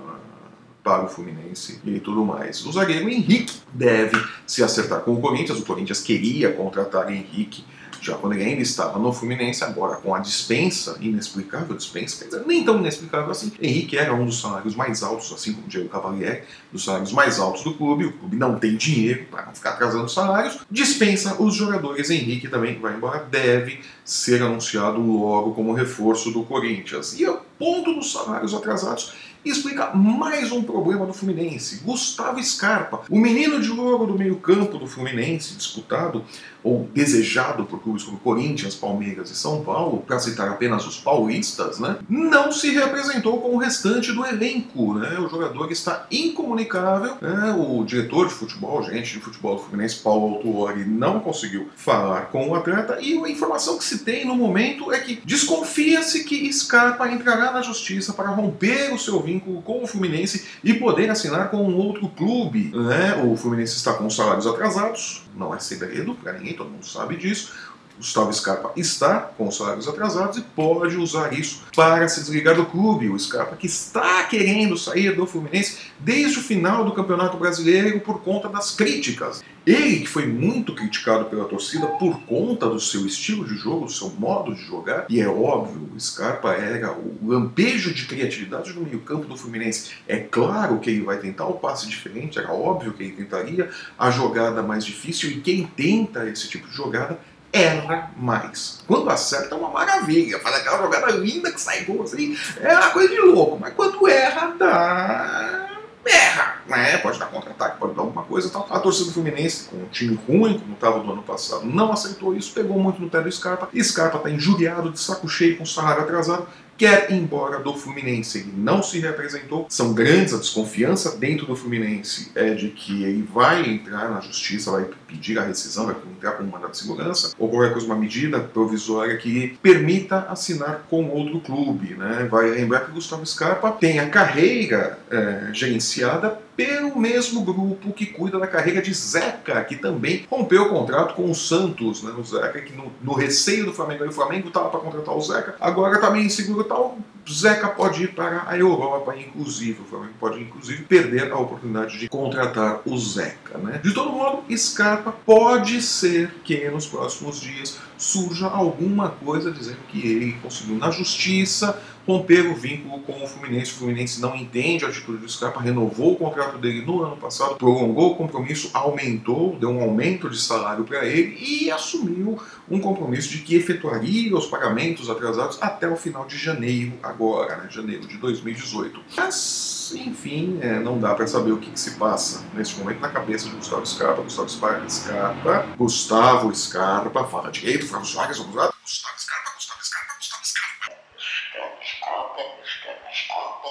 para 0.84 1.04
o 1.04 1.08
Fluminense 1.08 1.80
e 1.84 1.98
tudo 2.00 2.24
mais. 2.24 2.64
O 2.64 2.70
zagueiro 2.70 3.08
Henrique 3.08 3.60
deve 3.72 4.22
se 4.46 4.62
acertar 4.62 5.00
com 5.00 5.14
o 5.14 5.20
Corinthians. 5.20 5.58
O 5.58 5.64
Corinthians 5.64 6.00
queria 6.00 6.52
contratar 6.52 7.10
Henrique 7.10 7.64
já 8.00 8.14
quando 8.14 8.34
ele 8.34 8.44
ainda 8.44 8.62
estava 8.62 8.98
no 8.98 9.12
Fluminense, 9.12 9.64
agora 9.64 9.96
com 9.96 10.14
a 10.14 10.18
dispensa, 10.18 10.96
inexplicável 11.00 11.76
dispensa, 11.76 12.18
quer 12.18 12.30
dizer, 12.30 12.46
nem 12.46 12.64
tão 12.64 12.78
inexplicável 12.78 13.30
assim. 13.30 13.52
Henrique 13.60 13.96
era 13.96 14.14
um 14.14 14.24
dos 14.24 14.40
salários 14.40 14.74
mais 14.74 15.02
altos, 15.02 15.32
assim 15.32 15.52
como 15.52 15.66
Diego 15.66 15.88
Cavalieri, 15.88 16.42
dos 16.72 16.84
salários 16.84 17.12
mais 17.12 17.38
altos 17.38 17.64
do 17.64 17.74
clube. 17.74 18.06
O 18.06 18.12
clube 18.12 18.36
não 18.36 18.58
tem 18.58 18.76
dinheiro 18.76 19.26
para 19.30 19.46
ficar 19.52 19.70
atrasando 19.70 20.08
salários. 20.08 20.58
Dispensa 20.70 21.40
os 21.40 21.54
jogadores. 21.54 22.10
Henrique 22.10 22.48
também 22.48 22.78
vai 22.78 22.94
embora, 22.94 23.24
deve 23.24 23.80
ser 24.04 24.42
anunciado 24.42 25.00
logo 25.00 25.52
como 25.54 25.72
reforço 25.72 26.30
do 26.30 26.42
Corinthians. 26.44 27.18
E 27.18 27.26
o 27.26 27.40
ponto 27.58 27.92
dos 27.92 28.12
salários 28.12 28.54
atrasados 28.54 29.12
explica 29.50 29.94
mais 29.94 30.50
um 30.50 30.62
problema 30.62 31.06
do 31.06 31.12
Fluminense. 31.12 31.80
Gustavo 31.84 32.42
Scarpa, 32.42 33.02
o 33.08 33.18
menino 33.18 33.60
de 33.60 33.70
ouro 33.70 34.06
do 34.06 34.18
meio-campo 34.18 34.78
do 34.78 34.86
Fluminense, 34.86 35.54
disputado 35.54 36.24
ou 36.62 36.88
desejado 36.92 37.64
por 37.64 37.82
clubes 37.82 38.04
como 38.04 38.18
Corinthians, 38.18 38.74
Palmeiras 38.74 39.30
e 39.30 39.36
São 39.36 39.62
Paulo, 39.62 40.02
para 40.06 40.18
citar 40.18 40.48
apenas 40.48 40.86
os 40.86 40.98
paulistas, 40.98 41.78
né, 41.78 41.98
não 42.08 42.50
se 42.52 42.70
representou 42.70 43.40
com 43.40 43.54
o 43.54 43.58
restante 43.58 44.12
do 44.12 44.24
elenco. 44.24 44.94
Né? 44.94 45.18
O 45.18 45.28
jogador 45.28 45.70
está 45.70 46.06
incomunicável. 46.10 47.16
Né? 47.20 47.54
O 47.58 47.84
diretor 47.84 48.28
de 48.28 48.34
futebol, 48.34 48.82
gente 48.82 49.14
de 49.14 49.20
futebol 49.20 49.56
do 49.56 49.62
Fluminense, 49.62 49.96
Paulo 49.96 50.36
Autuori, 50.36 50.84
não 50.84 51.20
conseguiu 51.20 51.68
falar 51.76 52.26
com 52.26 52.48
o 52.48 52.54
atleta 52.54 52.98
e 53.00 53.16
a 53.16 53.28
informação 53.28 53.78
que 53.78 53.84
se 53.84 53.98
tem 53.98 54.24
no 54.24 54.34
momento 54.34 54.92
é 54.92 54.98
que 54.98 55.20
desconfia-se 55.24 56.24
que 56.24 56.52
Scarpa 56.52 57.08
entrará 57.10 57.52
na 57.52 57.62
justiça 57.62 58.12
para 58.12 58.28
romper 58.30 58.92
o 58.92 58.98
seu 58.98 59.20
vínculo 59.20 59.62
com 59.62 59.82
o 59.82 59.86
Fluminense 59.86 60.46
e 60.62 60.74
poder 60.74 61.10
assinar 61.10 61.50
com 61.50 61.58
um 61.58 61.76
outro 61.76 62.08
clube. 62.08 62.70
Né? 62.74 63.22
O 63.24 63.36
Fluminense 63.36 63.76
está 63.76 63.92
com 63.92 64.08
salários 64.10 64.46
atrasados, 64.46 65.22
não 65.36 65.54
é 65.54 65.58
segredo 65.58 66.14
para 66.14 66.32
ninguém, 66.32 66.54
todo 66.54 66.70
mundo 66.70 66.86
sabe 66.86 67.16
disso. 67.16 67.52
Gustavo 67.96 68.32
Scarpa 68.32 68.72
está 68.76 69.20
com 69.20 69.50
salários 69.50 69.88
atrasados 69.88 70.38
e 70.38 70.42
pode 70.42 70.96
usar 70.96 71.32
isso 71.32 71.62
para 71.74 72.08
se 72.08 72.20
desligar 72.20 72.54
do 72.54 72.66
clube. 72.66 73.08
O 73.08 73.18
Scarpa 73.18 73.56
que 73.56 73.66
está 73.66 74.24
querendo 74.24 74.76
sair 74.76 75.14
do 75.14 75.26
Fluminense 75.26 75.78
desde 75.98 76.38
o 76.38 76.42
final 76.42 76.84
do 76.84 76.92
Campeonato 76.92 77.36
Brasileiro 77.36 78.00
por 78.00 78.20
conta 78.22 78.48
das 78.48 78.72
críticas. 78.72 79.42
Ele 79.66 79.98
que 79.98 80.06
foi 80.06 80.26
muito 80.26 80.72
criticado 80.76 81.24
pela 81.24 81.44
torcida 81.44 81.88
por 81.88 82.20
conta 82.20 82.68
do 82.68 82.78
seu 82.78 83.04
estilo 83.04 83.44
de 83.44 83.56
jogo, 83.56 83.86
do 83.86 83.92
seu 83.92 84.10
modo 84.10 84.54
de 84.54 84.62
jogar, 84.62 85.06
e 85.08 85.20
é 85.20 85.26
óbvio, 85.26 85.90
o 85.92 86.00
Scarpa 86.00 86.52
era 86.52 86.92
o 86.92 87.18
lampejo 87.24 87.92
de 87.92 88.06
criatividade 88.06 88.72
no 88.72 88.82
meio-campo 88.82 89.26
do 89.26 89.36
Fluminense. 89.36 89.90
É 90.06 90.18
claro 90.18 90.78
que 90.78 90.90
ele 90.90 91.02
vai 91.02 91.18
tentar 91.18 91.46
o 91.46 91.54
passe 91.54 91.88
diferente, 91.88 92.38
era 92.38 92.52
óbvio 92.52 92.92
que 92.92 93.02
ele 93.02 93.12
tentaria 93.12 93.68
a 93.98 94.08
jogada 94.08 94.62
mais 94.62 94.84
difícil, 94.84 95.30
e 95.30 95.40
quem 95.40 95.66
tenta 95.66 96.28
esse 96.28 96.48
tipo 96.48 96.68
de 96.68 96.76
jogada 96.76 97.18
erra 97.52 98.10
mais. 98.16 98.80
Quando 98.86 99.10
acerta 99.10 99.54
é 99.54 99.58
uma 99.58 99.70
maravilha, 99.70 100.38
faz 100.40 100.56
aquela 100.56 100.78
jogada 100.78 101.12
linda 101.12 101.50
que 101.52 101.60
sai 101.60 101.84
gol 101.84 102.02
assim, 102.02 102.36
é 102.60 102.72
uma 102.72 102.90
coisa 102.90 103.08
de 103.08 103.20
louco, 103.20 103.58
mas 103.60 103.74
quando 103.74 104.06
erra, 104.08 104.54
dá. 104.58 105.68
erra, 106.04 106.62
né? 106.66 106.98
Pode 106.98 107.18
dar 107.18 107.26
contra-ataque, 107.26 107.78
pode 107.78 107.94
dar 107.94 108.02
alguma 108.02 108.24
coisa 108.24 108.50
tal. 108.50 108.66
A 108.70 108.78
torcida 108.78 109.06
do 109.06 109.12
Fluminense, 109.12 109.68
com 109.68 109.76
um 109.76 109.86
time 109.86 110.18
ruim, 110.26 110.58
como 110.58 110.74
estava 110.74 111.02
no 111.02 111.12
ano 111.12 111.22
passado, 111.22 111.64
não 111.64 111.92
aceitou 111.92 112.34
isso, 112.36 112.52
pegou 112.52 112.78
muito 112.78 113.00
no 113.00 113.08
pé 113.08 113.20
do 113.20 113.30
Scarpa. 113.30 113.68
Scarpa 113.82 114.18
está 114.18 114.30
injuriado, 114.30 114.90
de 114.90 115.00
saco 115.00 115.28
cheio, 115.28 115.56
com 115.56 115.64
o 115.64 115.66
salário 115.66 116.02
atrasado, 116.02 116.46
quer 116.76 117.10
ir 117.10 117.14
embora 117.14 117.58
do 117.60 117.74
Fluminense. 117.74 118.38
Ele 118.38 118.52
não 118.56 118.82
se 118.82 118.98
representou. 119.00 119.66
São 119.68 119.92
grandes 119.92 120.34
a 120.34 120.38
desconfiança 120.38 121.16
dentro 121.16 121.46
do 121.46 121.56
Fluminense 121.56 122.30
é 122.34 122.54
de 122.54 122.68
que 122.68 123.04
ele 123.04 123.22
vai 123.22 123.68
entrar 123.68 124.10
na 124.10 124.20
justiça, 124.20 124.70
vai 124.70 124.84
pedir 125.06 125.38
a 125.38 125.44
rescisão, 125.44 125.86
vai 125.86 125.96
entrar 126.16 126.32
com 126.32 126.42
um 126.42 126.46
mandato 126.46 126.72
de 126.72 126.78
segurança 126.78 127.34
ou 127.38 127.48
qualquer 127.48 127.72
coisa, 127.72 127.86
uma 127.86 127.96
medida 127.96 128.40
provisória 128.40 129.16
que 129.16 129.56
permita 129.62 130.26
assinar 130.28 130.86
com 130.90 131.08
outro 131.08 131.40
clube. 131.40 131.94
Né? 131.94 132.26
Vai 132.30 132.50
lembrar 132.50 132.80
que 132.80 132.92
Gustavo 132.92 133.24
Scarpa 133.24 133.70
tem 133.72 133.98
a 133.98 134.08
carreira 134.08 134.98
é, 135.10 135.50
gerenciada 135.52 136.40
pelo 136.56 136.98
mesmo 136.98 137.42
grupo 137.42 137.92
que 137.92 138.06
cuida 138.06 138.38
da 138.38 138.46
carreira 138.46 138.80
de 138.80 138.92
Zeca, 138.92 139.62
que 139.64 139.76
também 139.76 140.26
rompeu 140.28 140.62
o 140.62 140.68
contrato 140.70 141.14
com 141.14 141.30
o 141.30 141.34
Santos, 141.34 142.02
né? 142.02 142.12
O 142.16 142.24
Zeca, 142.24 142.60
que 142.62 142.74
no, 142.74 142.90
no 143.02 143.12
receio 143.12 143.66
do 143.66 143.74
Flamengo, 143.74 144.06
o 144.06 144.12
Flamengo 144.12 144.48
estava 144.48 144.70
para 144.70 144.80
contratar 144.80 145.14
o 145.14 145.20
Zeca, 145.20 145.54
agora 145.60 145.96
está 145.96 146.10
meio 146.10 146.24
inseguro 146.24 146.64
tal. 146.64 146.98
Zeca 147.32 147.68
pode 147.68 148.04
ir 148.04 148.14
para 148.14 148.48
a 148.48 148.56
Europa, 148.56 149.16
inclusive. 149.16 149.82
O 149.82 149.84
Flamengo 149.84 150.14
pode, 150.18 150.40
inclusive, 150.40 150.84
perder 150.84 151.32
a 151.32 151.38
oportunidade 151.38 151.98
de 151.98 152.08
contratar 152.08 152.80
o 152.84 152.96
Zeca. 152.98 153.58
Né? 153.58 153.80
De 153.82 153.92
todo 153.92 154.12
modo, 154.12 154.44
Scarpa 154.56 155.12
pode 155.12 155.82
ser 155.82 156.30
que 156.44 156.68
nos 156.70 156.86
próximos 156.86 157.40
dias 157.40 157.78
surja 157.98 158.46
alguma 158.46 159.10
coisa 159.10 159.50
dizendo 159.50 159.78
que 159.88 160.06
ele 160.06 160.32
conseguiu 160.42 160.76
na 160.76 160.90
justiça 160.90 161.80
romper 162.06 162.46
o 162.46 162.54
vínculo 162.54 163.00
com 163.00 163.22
o 163.22 163.26
Fluminense. 163.26 163.72
O 163.72 163.74
Fluminense 163.76 164.20
não 164.20 164.34
entende 164.36 164.84
a 164.84 164.88
atitude 164.88 165.18
do 165.18 165.28
Scarpa, 165.28 165.60
renovou 165.60 166.12
o 166.12 166.16
contrato 166.16 166.58
dele 166.58 166.84
no 166.84 167.02
ano 167.02 167.16
passado, 167.16 167.56
prolongou 167.56 168.12
o 168.12 168.16
compromisso, 168.16 168.70
aumentou, 168.72 169.56
deu 169.56 169.70
um 169.70 169.82
aumento 169.82 170.30
de 170.30 170.38
salário 170.38 170.84
para 170.84 171.04
ele 171.04 171.36
e 171.38 171.70
assumiu 171.70 172.38
um 172.70 172.80
compromisso 172.80 173.30
de 173.30 173.38
que 173.38 173.56
efetuaria 173.56 174.34
os 174.36 174.46
pagamentos 174.46 175.10
atrasados 175.10 175.58
até 175.60 175.88
o 175.88 175.96
final 175.96 176.24
de 176.26 176.36
janeiro, 176.36 176.92
agora, 177.02 177.56
né, 177.56 177.68
janeiro 177.70 178.06
de 178.06 178.16
2018. 178.18 179.00
Mas, 179.16 179.92
enfim, 179.96 180.58
é, 180.60 180.78
não 180.78 180.98
dá 180.98 181.14
para 181.14 181.26
saber 181.26 181.52
o 181.52 181.58
que, 181.58 181.70
que, 181.70 181.80
se 181.80 181.92
passa 181.92 182.44
nesse 182.54 182.78
momento 182.78 183.00
na 183.00 183.08
cabeça 183.08 183.48
de 183.48 183.56
Gustavo 183.56 183.86
Scarpa. 183.86 184.22
Gustavo 184.22 184.48
Scarpa, 184.48 185.66
Gustavo 185.76 186.54
Scarpa, 186.54 187.24
fala 187.24 187.50
direito, 187.50 187.86
Flávio 187.86 188.06
Soares, 188.06 188.38
vamos 188.38 188.54
lá. 188.54 188.72
Gustavo 188.82 189.14
Scarpa, 189.18 189.25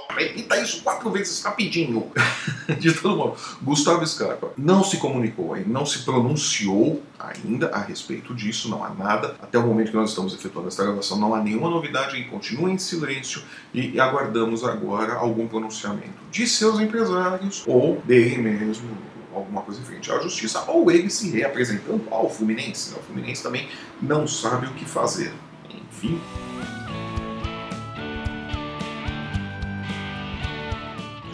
Repita 0.10 0.58
isso 0.58 0.82
quatro 0.82 1.10
vezes 1.12 1.42
rapidinho. 1.44 2.12
De 2.80 2.94
todo 2.94 3.16
modo, 3.16 3.38
Gustavo 3.62 4.06
Scarpa 4.06 4.52
não 4.58 4.84
se 4.84 4.98
comunicou 4.98 5.56
não 5.68 5.86
se 5.86 6.00
pronunciou 6.00 7.02
ainda 7.20 7.70
a 7.70 7.80
respeito 7.80 8.34
disso, 8.34 8.70
não 8.70 8.84
há 8.84 8.90
nada. 8.90 9.36
Até 9.42 9.58
o 9.58 9.66
momento 9.66 9.92
que 9.92 9.98
nós 9.98 10.10
estamos 10.10 10.34
efetuando 10.34 10.68
esta 10.68 10.84
gravação, 10.84 11.20
não 11.20 11.34
há 11.34 11.42
nenhuma 11.42 11.70
novidade, 11.70 12.16
ele 12.16 12.25
continua 12.25 12.70
em 12.72 12.78
silêncio 12.78 13.42
e 13.74 14.00
aguardamos 14.00 14.64
agora 14.64 15.14
algum 15.14 15.48
pronunciamento 15.48 16.14
de 16.32 16.48
seus 16.48 16.80
empresários 16.80 17.64
ou 17.68 18.02
dele 18.02 18.38
mesmo 18.38 18.90
alguma 19.34 19.62
coisa 19.62 19.82
frente 19.82 20.10
à 20.12 20.20
justiça, 20.20 20.64
ou 20.68 20.90
ele 20.90 21.10
se 21.10 21.30
reapresentando 21.30 22.08
ao 22.10 22.30
Fluminense. 22.30 22.94
O 22.94 23.00
Fluminense 23.00 23.44
também 23.44 23.68
não 24.02 24.28
sabe 24.28 24.68
o 24.68 24.74
que 24.74 24.86
fazer. 24.86 25.34
Enfim. 25.70 26.20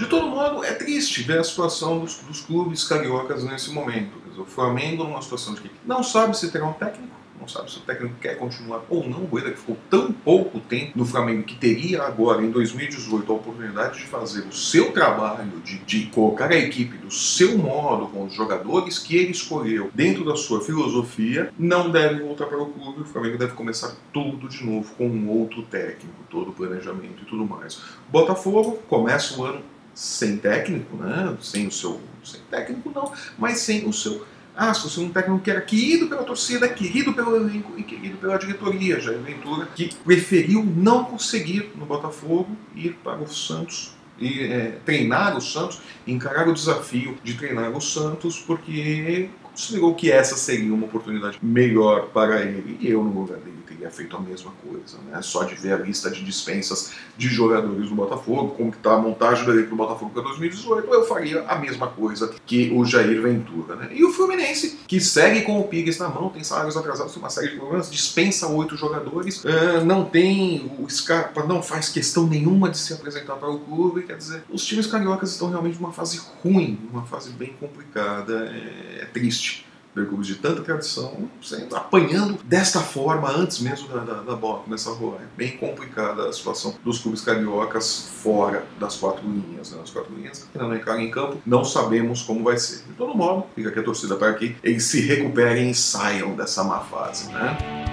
De 0.02 0.08
todo 0.08 0.26
modo, 0.26 0.64
é 0.64 0.74
triste 0.74 1.22
ver 1.22 1.38
a 1.38 1.44
situação 1.44 2.00
dos, 2.00 2.18
dos 2.18 2.42
clubes 2.42 2.84
cariocas 2.84 3.44
nesse 3.44 3.70
momento. 3.70 4.18
O 4.36 4.46
Flamengo 4.46 5.04
numa 5.04 5.22
situação 5.22 5.54
de 5.54 5.62
que 5.62 5.70
não 5.86 6.02
sabe 6.02 6.36
se 6.36 6.52
terá 6.52 6.66
um 6.66 6.74
técnico, 6.74 7.14
não 7.40 7.48
sabe 7.48 7.72
se 7.72 7.78
o 7.78 7.82
técnico 7.82 8.16
quer 8.20 8.36
continuar 8.36 8.84
ou 8.90 9.08
não. 9.08 9.20
O 9.20 9.26
Rueda 9.26 9.52
que 9.52 9.60
ficou 9.60 9.78
tão 9.92 10.12
pouco 10.12 10.60
tempo 10.60 10.98
no 10.98 11.06
Flamengo 11.06 11.44
que 11.44 11.56
teria 11.56 12.02
agora, 12.02 12.42
em 12.42 12.50
2018, 12.50 13.32
a 13.32 13.36
oportunidade 13.36 14.00
de 14.00 14.06
fazer 14.06 14.40
o 14.48 14.52
seu 14.52 14.92
trabalho, 14.92 15.60
de, 15.64 15.78
de 15.78 16.08
colocar 16.08 16.50
a 16.50 16.56
equipe 16.56 16.98
do 16.98 17.12
seu 17.12 17.56
modo, 17.56 18.08
com 18.08 18.26
os 18.26 18.34
jogadores 18.34 18.98
que 18.98 19.16
ele 19.16 19.30
escolheu, 19.30 19.92
dentro 19.94 20.26
da 20.26 20.36
sua 20.36 20.62
filosofia, 20.62 21.54
não 21.60 21.92
deve 21.92 22.24
voltar 22.24 22.48
para 22.48 22.60
o 22.60 22.66
clube. 22.66 23.02
O 23.02 23.06
Flamengo 23.06 23.38
deve 23.38 23.54
começar 23.54 23.96
tudo 24.12 24.50
de 24.50 24.66
novo 24.66 24.96
com 24.96 25.08
um 25.08 25.30
outro 25.30 25.62
técnico, 25.62 26.16
todo 26.28 26.50
o 26.50 26.54
planejamento 26.54 27.22
e 27.22 27.26
tudo 27.26 27.46
mais. 27.46 27.80
Botafogo 28.10 28.80
começa 28.90 29.40
o 29.40 29.46
ano 29.46 29.62
sem 29.94 30.38
técnico, 30.38 30.96
né? 30.98 31.36
sem 31.42 31.68
o 31.68 31.72
seu. 31.72 32.02
Sem 32.24 32.42
técnico 32.52 32.92
não, 32.94 33.12
mas 33.38 33.60
sem 33.60 33.88
o 33.88 33.94
seu 33.94 34.24
astro, 34.56 34.90
sem 34.90 35.06
um 35.06 35.12
técnico 35.12 35.44
que 35.44 35.50
era 35.50 35.62
querido 35.62 36.08
pela 36.08 36.24
torcida, 36.24 36.68
querido 36.70 37.14
pelo 37.14 37.36
elenco 37.36 37.74
e 37.78 37.84
querido 37.84 38.18
pela 38.18 38.38
diretoria, 38.38 39.00
Jair 39.00 39.20
Ventura, 39.20 39.68
que 39.76 39.90
preferiu 40.04 40.64
não 40.64 41.04
conseguir 41.04 41.72
no 41.76 41.86
Botafogo 41.86 42.56
ir 42.76 42.94
para 43.04 43.18
o 43.18 43.28
Santos 43.28 43.94
e 44.20 44.44
é, 44.44 44.78
treinar 44.86 45.36
o 45.36 45.42
Santos, 45.42 45.82
encarar 46.06 46.48
o 46.48 46.54
desafio 46.54 47.18
de 47.24 47.34
treinar 47.34 47.72
o 47.72 47.82
Santos, 47.82 48.38
porque 48.38 49.30
considerou 49.44 49.96
que 49.96 50.12
essa 50.12 50.36
seria 50.36 50.74
uma 50.74 50.86
oportunidade 50.86 51.40
melhor 51.42 52.08
para 52.08 52.42
ele 52.42 52.78
e 52.80 52.90
eu, 52.90 53.04
no 53.04 53.22
lugar 53.22 53.40
dele, 53.40 53.61
teria 53.82 53.90
feito 53.90 54.16
a 54.16 54.20
mesma 54.20 54.52
coisa. 54.64 54.98
Né? 55.10 55.22
Só 55.22 55.44
de 55.44 55.56
ver 55.56 55.74
a 55.74 55.78
lista 55.78 56.12
de 56.12 56.24
dispensas 56.24 56.92
de 57.18 57.28
jogadores 57.28 57.90
do 57.90 57.96
Botafogo, 57.96 58.52
como 58.56 58.70
está 58.70 58.94
a 58.94 58.98
montagem 59.00 59.44
do 59.44 59.52
elenco 59.52 59.72
do 59.72 59.76
Botafogo 59.76 60.12
para 60.12 60.24
2018, 60.24 60.94
eu 60.94 61.06
faria 61.06 61.44
a 61.48 61.58
mesma 61.58 61.88
coisa 61.88 62.34
que 62.46 62.72
o 62.72 62.86
Jair 62.86 63.22
Ventura. 63.22 63.76
Né? 63.76 63.90
E 63.94 64.04
o 64.04 64.12
Fluminense, 64.12 64.80
que 64.88 65.00
segue 65.00 65.42
com 65.42 65.60
o 65.60 65.68
Pires 65.68 65.98
na 65.98 66.10
mão, 66.10 66.30
tem 66.30 66.44
salários 66.44 66.78
atrasados, 66.78 67.14
tem 67.14 67.22
uma 67.22 67.30
série 67.30 67.50
de 67.50 67.56
problemas, 67.56 67.90
dispensa 67.90 68.48
oito 68.48 68.78
jogadores, 68.78 69.44
uh, 69.44 69.84
não 69.84 70.06
tem, 70.06 70.72
o 70.80 70.90
Scarpa 70.90 71.44
não 71.44 71.64
faz 71.64 71.90
questão 71.90 72.28
nenhuma 72.28 72.70
de 72.70 72.78
se 72.78 72.94
apresentar 72.94 73.36
para 73.36 73.50
o 73.50 73.60
clube, 73.60 74.04
quer 74.04 74.18
dizer, 74.18 74.44
os 74.50 74.64
times 74.66 74.86
cariocas 74.88 75.32
estão 75.32 75.50
realmente 75.50 75.80
numa 75.80 75.92
fase 75.92 76.22
ruim, 76.44 76.80
uma 76.92 77.04
fase 77.04 77.32
bem 77.32 77.56
complicada, 77.60 78.52
é, 78.54 79.02
é 79.02 79.06
triste 79.06 79.71
clubes 79.94 80.28
de 80.28 80.36
tanta 80.36 80.62
tradição 80.62 81.30
sendo, 81.42 81.76
apanhando 81.76 82.38
desta 82.44 82.80
forma 82.80 83.30
antes 83.30 83.60
mesmo 83.60 83.88
da, 83.90 84.04
da, 84.04 84.14
da 84.22 84.36
bola 84.36 84.60
começar 84.64 84.92
a 84.92 84.94
rolar. 84.94 85.22
É 85.22 85.28
bem 85.36 85.58
complicada 85.58 86.28
a 86.28 86.34
situação 86.34 86.76
dos 86.84 87.00
clubes 87.00 87.22
cariocas 87.22 88.10
fora 88.22 88.66
das 88.80 88.96
quatro 88.96 89.28
linhas. 89.28 89.72
Né? 89.72 89.80
As 89.84 89.90
quatro 89.90 90.14
linhas 90.16 90.48
ainda 90.54 90.68
não 90.68 90.76
entraram 90.76 91.02
em 91.02 91.12
campo, 91.12 91.38
não 91.46 91.64
sabemos 91.64 92.22
como 92.22 92.44
vai 92.44 92.58
ser. 92.58 92.84
De 92.84 92.94
todo 92.94 93.16
modo, 93.16 93.46
fica 93.56 93.70
aqui 93.70 93.80
a 93.80 93.84
torcida 93.84 94.16
para 94.16 94.34
que 94.34 94.56
eles 94.64 94.84
se 94.86 95.02
recuperem 95.02 95.72
e 95.72 95.76
saiam 95.76 96.36
dessa 96.36 96.64
má 96.64 96.80
fase. 96.80 97.30
Né? 97.32 97.91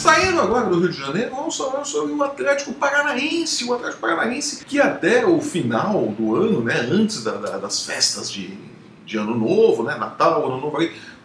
Saindo 0.00 0.40
agora 0.40 0.66
do 0.70 0.80
Rio 0.80 0.88
de 0.88 0.98
Janeiro, 0.98 1.30
vamos 1.36 1.54
falar 1.58 1.84
sobre 1.84 2.14
o 2.14 2.22
Atlético 2.22 2.72
Paranaense. 2.72 3.64
O 3.64 3.74
Atlético 3.74 4.00
Paranaense 4.00 4.64
que 4.64 4.80
até 4.80 5.26
o 5.26 5.38
final 5.42 6.06
do 6.18 6.36
ano, 6.36 6.62
né, 6.62 6.80
antes 6.90 7.22
da, 7.22 7.32
da, 7.32 7.58
das 7.58 7.84
festas 7.84 8.30
de, 8.30 8.56
de 9.04 9.18
Ano 9.18 9.34
Novo, 9.34 9.82
né, 9.82 9.98
Natal, 9.98 10.46
Ano 10.46 10.58
Novo, 10.58 10.78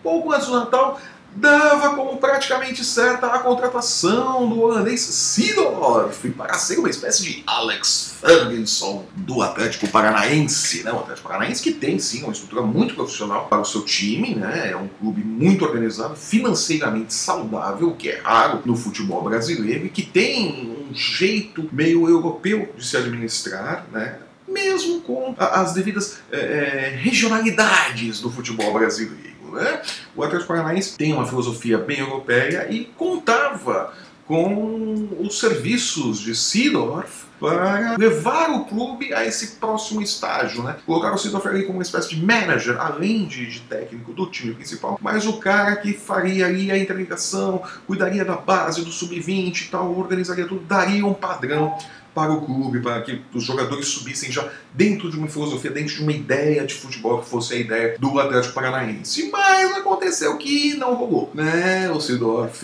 pouco 0.03 0.33
antes 0.33 0.47
do 0.47 0.59
Natal, 0.59 0.99
dava 1.35 1.95
como 1.95 2.17
praticamente 2.17 2.83
certa 2.83 3.27
a 3.27 3.39
contratação 3.39 4.47
do 4.47 4.61
holandês 4.61 5.01
Sidorf 5.01 6.29
para 6.29 6.53
ser 6.53 6.79
uma 6.79 6.89
espécie 6.89 7.23
de 7.23 7.43
Alex 7.45 8.15
Ferguson 8.21 9.05
do 9.15 9.41
Atlético 9.41 9.87
Paranaense. 9.89 10.83
Né? 10.83 10.91
O 10.91 10.99
Atlético 10.99 11.27
Paranaense 11.27 11.61
que 11.61 11.73
tem 11.73 11.99
sim 11.99 12.23
uma 12.23 12.31
estrutura 12.31 12.61
muito 12.61 12.95
profissional 12.95 13.47
para 13.47 13.59
o 13.59 13.65
seu 13.65 13.83
time, 13.83 14.33
né? 14.35 14.71
é 14.71 14.77
um 14.77 14.87
clube 14.87 15.23
muito 15.23 15.65
organizado, 15.65 16.15
financeiramente 16.15 17.13
saudável, 17.13 17.89
o 17.89 17.95
que 17.95 18.09
é 18.09 18.19
raro 18.21 18.61
no 18.65 18.77
futebol 18.77 19.21
brasileiro, 19.21 19.85
e 19.85 19.89
que 19.89 20.03
tem 20.03 20.87
um 20.89 20.93
jeito 20.93 21.67
meio 21.71 22.07
europeu 22.07 22.73
de 22.77 22.85
se 22.85 22.95
administrar, 22.95 23.85
né? 23.91 24.19
mesmo 24.47 25.01
com 25.01 25.35
as 25.37 25.73
devidas 25.73 26.19
é, 26.31 26.97
regionalidades 27.01 28.21
do 28.21 28.31
futebol 28.31 28.71
brasileiro. 28.71 29.34
Né? 29.51 29.81
O 30.15 30.23
Atlético 30.23 30.47
Paranaense 30.47 30.97
tem 30.97 31.13
uma 31.13 31.25
filosofia 31.25 31.77
bem 31.77 31.99
europeia 31.99 32.67
e 32.71 32.85
contava 32.85 33.93
com 34.27 35.07
os 35.19 35.39
serviços 35.39 36.19
de 36.19 36.35
Seedorf 36.35 37.25
para 37.39 37.95
levar 37.97 38.49
o 38.49 38.65
clube 38.65 39.13
a 39.13 39.25
esse 39.25 39.57
próximo 39.57 40.01
estágio, 40.01 40.63
né? 40.63 40.77
Colocar 40.85 41.13
o 41.13 41.17
Seedorf 41.17 41.47
ali 41.47 41.63
como 41.63 41.77
uma 41.77 41.83
espécie 41.83 42.09
de 42.09 42.25
manager, 42.25 42.79
além 42.79 43.25
de, 43.25 43.45
de, 43.45 43.59
técnico 43.61 44.13
do 44.13 44.25
time 44.27 44.53
principal, 44.53 44.97
mas 45.01 45.27
o 45.27 45.37
cara 45.37 45.75
que 45.75 45.93
faria 45.93 46.47
ali 46.47 46.71
a 46.71 46.77
interligação, 46.77 47.61
cuidaria 47.85 48.25
da 48.25 48.35
base, 48.35 48.83
do 48.83 48.91
sub-20 48.91 49.61
e 49.61 49.69
tal, 49.69 49.95
organizaria 49.97 50.47
tudo, 50.47 50.61
daria 50.61 51.05
um 51.05 51.13
padrão 51.13 51.77
para 52.15 52.31
o 52.31 52.41
clube, 52.41 52.79
para 52.79 53.01
que 53.01 53.21
os 53.33 53.43
jogadores 53.43 53.89
subissem 53.89 54.31
já 54.31 54.49
dentro 54.73 55.11
de 55.11 55.17
uma 55.17 55.27
filosofia, 55.27 55.69
dentro 55.69 55.95
de 55.95 56.01
uma 56.01 56.13
ideia 56.13 56.65
de 56.65 56.73
futebol 56.73 57.21
que 57.21 57.29
fosse 57.29 57.53
a 57.53 57.57
ideia 57.57 57.97
do 57.99 58.17
Atlético 58.17 58.53
Paranaense. 58.53 59.29
Mas 59.29 59.75
aconteceu 59.75 60.37
que 60.37 60.75
não 60.75 60.95
rolou, 60.95 61.29
né? 61.33 61.91
O 61.91 61.99
Sidorf 61.99 62.63